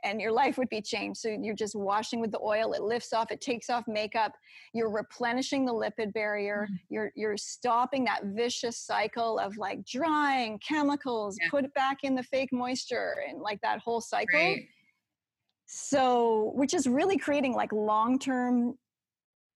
and 0.05 0.21
your 0.21 0.31
life 0.33 0.57
would 0.59 0.69
be 0.69 0.81
changed. 0.81 1.21
So 1.21 1.29
you're 1.29 1.55
just 1.57 1.75
washing 1.75 2.21
with 2.21 2.31
the 2.31 2.41
oil; 2.41 2.73
it 2.73 2.83
lifts 2.83 3.13
off, 3.13 3.31
it 3.31 3.41
takes 3.41 3.69
off 3.69 3.85
makeup. 3.89 4.33
You're 4.73 4.91
replenishing 4.91 5.67
the 5.67 5.73
lipid 5.73 6.13
barrier. 6.15 6.69
Mm. 6.71 6.79
You're 6.89 7.13
you're 7.17 7.37
stopping 7.37 8.05
that 8.05 8.23
vicious 8.27 8.79
cycle 8.79 9.39
of 9.39 9.59
like 9.59 9.85
drying 9.85 10.59
chemicals, 10.61 11.37
Yeah. 11.43 11.51
put 11.51 11.75
back 11.75 11.99
in 12.05 12.15
the 12.15 12.23
fake 12.23 12.53
moisture, 12.53 13.17
and 13.29 13.41
like 13.41 13.61
that 13.63 13.81
whole 13.81 14.01
cycle 14.01 14.39
Right. 14.41 14.63
so 15.67 16.53
which 16.55 16.73
is 16.73 16.87
really 16.87 17.19
creating 17.19 17.53
like 17.53 17.73
long-term 17.73 18.79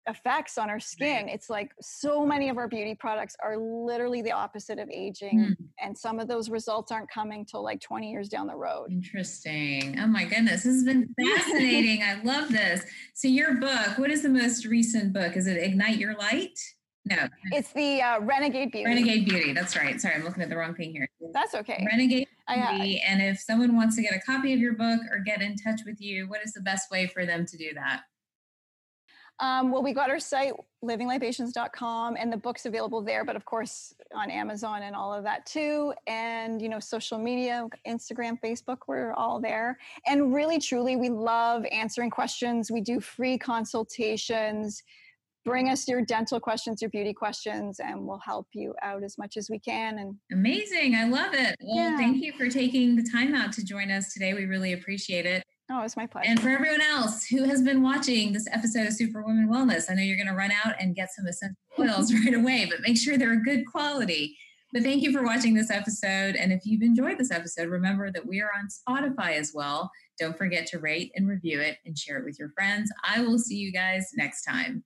effects 0.08 0.58
on 0.58 0.70
our 0.70 0.80
skin 0.80 1.30
it's 1.30 1.50
like 1.50 1.72
so 1.80 2.26
many 2.26 2.50
of 2.50 2.58
our 2.58 2.68
beauty 2.68 2.96
products 2.96 3.36
are 3.44 3.56
literally 3.58 4.22
the 4.24 4.32
opposite 4.32 4.80
of 4.80 4.90
aging 4.90 5.40
Mm. 5.40 5.56
and 5.80 5.98
some 5.98 6.20
of 6.20 6.28
those 6.28 6.50
results 6.50 6.92
aren't 6.92 7.10
coming 7.10 7.46
till 7.46 7.64
like 7.64 7.80
20 7.82 8.10
years 8.10 8.28
down 8.28 8.48
the 8.48 8.56
road 8.56 8.92
Interesting. 8.92 10.00
Oh 10.00 10.08
my 10.08 10.24
goodness. 10.24 10.64
This 10.64 10.74
has 10.76 10.84
been 10.84 11.14
fascinating. 11.20 12.02
I 12.04 12.22
love 12.24 12.50
this. 12.50 12.82
So, 13.14 13.28
your 13.28 13.56
book, 13.56 13.98
what 13.98 14.10
is 14.10 14.22
the 14.24 14.30
most 14.30 14.66
recent 14.66 15.14
book? 15.14 15.36
Is 15.38 15.48
it 15.48 15.58
Ignite 15.58 15.98
Your 15.98 16.16
Light? 16.18 16.58
No, 17.06 17.28
it's 17.52 17.72
the 17.74 18.02
uh, 18.02 18.20
renegade 18.22 18.72
beauty 18.72 18.86
Renegade 18.86 19.26
Beauty. 19.26 19.54
That's 19.54 19.76
right. 19.76 20.00
Sorry, 20.00 20.16
I'm 20.16 20.24
looking 20.24 20.44
at 20.44 20.50
the 20.50 20.58
wrong 20.58 20.76
thing 20.76 20.92
here. 20.92 21.08
that's 21.34 21.56
okay 21.56 21.86
Renegade 21.90 22.28
uh, 22.48 22.72
Beauty. 22.76 23.02
And 23.08 23.22
if 23.22 23.40
someone 23.40 23.76
wants 23.76 23.96
to 23.96 24.02
get 24.02 24.14
a 24.16 24.20
copy 24.20 24.54
of 24.54 24.60
your 24.60 24.74
book 24.74 25.02
or 25.12 25.20
get 25.20 25.42
in 25.42 25.56
touch 25.56 25.82
with 25.86 26.00
you, 26.02 26.28
what 26.30 26.42
is 26.44 26.54
the 26.54 26.62
best 26.62 26.90
way 26.92 27.08
for 27.08 27.26
them 27.26 27.46
to 27.46 27.58
do 27.58 27.74
that? 27.76 28.02
Um, 29.40 29.72
well 29.72 29.82
we 29.82 29.94
got 29.94 30.10
our 30.10 30.20
site 30.20 30.54
livinglibations.com 30.84 32.16
and 32.20 32.32
the 32.32 32.38
book's 32.38 32.66
available 32.66 33.02
there 33.02 33.24
but 33.24 33.36
of 33.36 33.46
course 33.46 33.94
on 34.16 34.30
amazon 34.32 34.84
and 34.84 34.96
all 34.96 35.14
of 35.14 35.24
that 35.24 35.46
too 35.46 35.94
and 36.08 36.62
you 36.62 36.70
know 36.70 36.80
social 36.80 37.18
media 37.18 37.68
instagram 37.88 38.40
facebook 38.44 38.78
we're 38.88 39.14
all 39.14 39.40
there 39.40 39.78
and 40.08 40.34
really 40.34 40.60
truly 40.60 40.96
we 40.96 41.10
love 41.10 41.66
answering 41.72 42.10
questions 42.10 42.72
we 42.72 42.82
do 42.82 43.00
free 43.00 43.38
consultations 43.38 44.84
bring 45.44 45.70
us 45.70 45.88
your 45.88 46.04
dental 46.04 46.40
questions 46.40 46.82
your 46.82 46.90
beauty 46.90 47.14
questions 47.14 47.80
and 47.80 48.06
we'll 48.06 48.20
help 48.20 48.48
you 48.54 48.76
out 48.84 49.04
as 49.04 49.18
much 49.18 49.38
as 49.38 49.50
we 49.50 49.58
can 49.60 49.98
and 49.98 50.16
Amazing. 50.32 50.94
I 50.96 51.06
love 51.06 51.34
it. 51.34 51.56
Well, 51.64 51.78
Yeah. 51.78 51.98
thank 51.98 52.24
you 52.24 52.32
for 52.34 52.48
taking 52.48 52.96
the 52.96 53.04
time 53.12 53.34
out 53.34 53.52
to 53.54 53.66
join 53.66 53.90
us 53.90 54.14
today. 54.14 54.34
We 54.36 54.46
really 54.46 54.74
appreciate 54.74 55.26
it. 55.26 55.44
Oh 55.72 55.82
it's 55.82 55.98
my 55.98 56.06
pleasure 56.06 56.30
And 56.30 56.40
for 56.40 56.50
everyone 56.50 56.82
else 56.82 57.26
who 57.26 57.44
has 57.46 57.62
been 57.62 57.82
watching 57.82 58.34
this 58.34 58.48
episode 58.52 58.88
of 58.88 58.94
Superwoman 58.94 59.50
Wellness, 59.50 59.90
I 59.90 59.94
know 59.96 60.04
you're 60.04 60.18
going 60.18 60.28
to 60.28 60.34
run 60.34 60.52
out 60.52 60.76
and 60.80 60.96
get 60.96 61.10
some 61.16 61.26
essential 61.26 61.58
oils 61.80 62.14
right 62.14 62.34
away, 62.34 62.68
but 62.70 62.82
make 62.82 62.98
sure 62.98 63.18
they're 63.18 63.42
good 63.42 63.66
quality. 63.66 64.36
But 64.74 64.84
thank 64.84 65.04
you 65.04 65.12
for 65.12 65.24
watching 65.24 65.54
this 65.54 65.70
episode. 65.70 66.36
And 66.36 66.54
if 66.54 66.62
you've 66.66 66.82
enjoyed 66.82 67.18
this 67.18 67.32
episode, 67.32 67.68
remember 67.68 68.10
that 68.12 68.26
we 68.26 68.40
are 68.40 68.52
on 68.58 68.70
Spotify 68.70 69.34
as 69.34 69.52
well. 69.54 69.92
Don't 70.18 70.38
forget 70.38 70.66
to 70.68 70.80
rate 70.80 71.12
and 71.16 71.28
review 71.28 71.60
it 71.60 71.78
and 71.86 71.98
share 71.98 72.18
it 72.18 72.26
with 72.26 72.40
your 72.40 72.50
friends. 72.50 72.90
I 73.04 73.22
will 73.22 73.38
see 73.38 73.56
you 73.56 73.74
guys 73.74 74.10
next 74.16 74.44
time. 74.44 74.84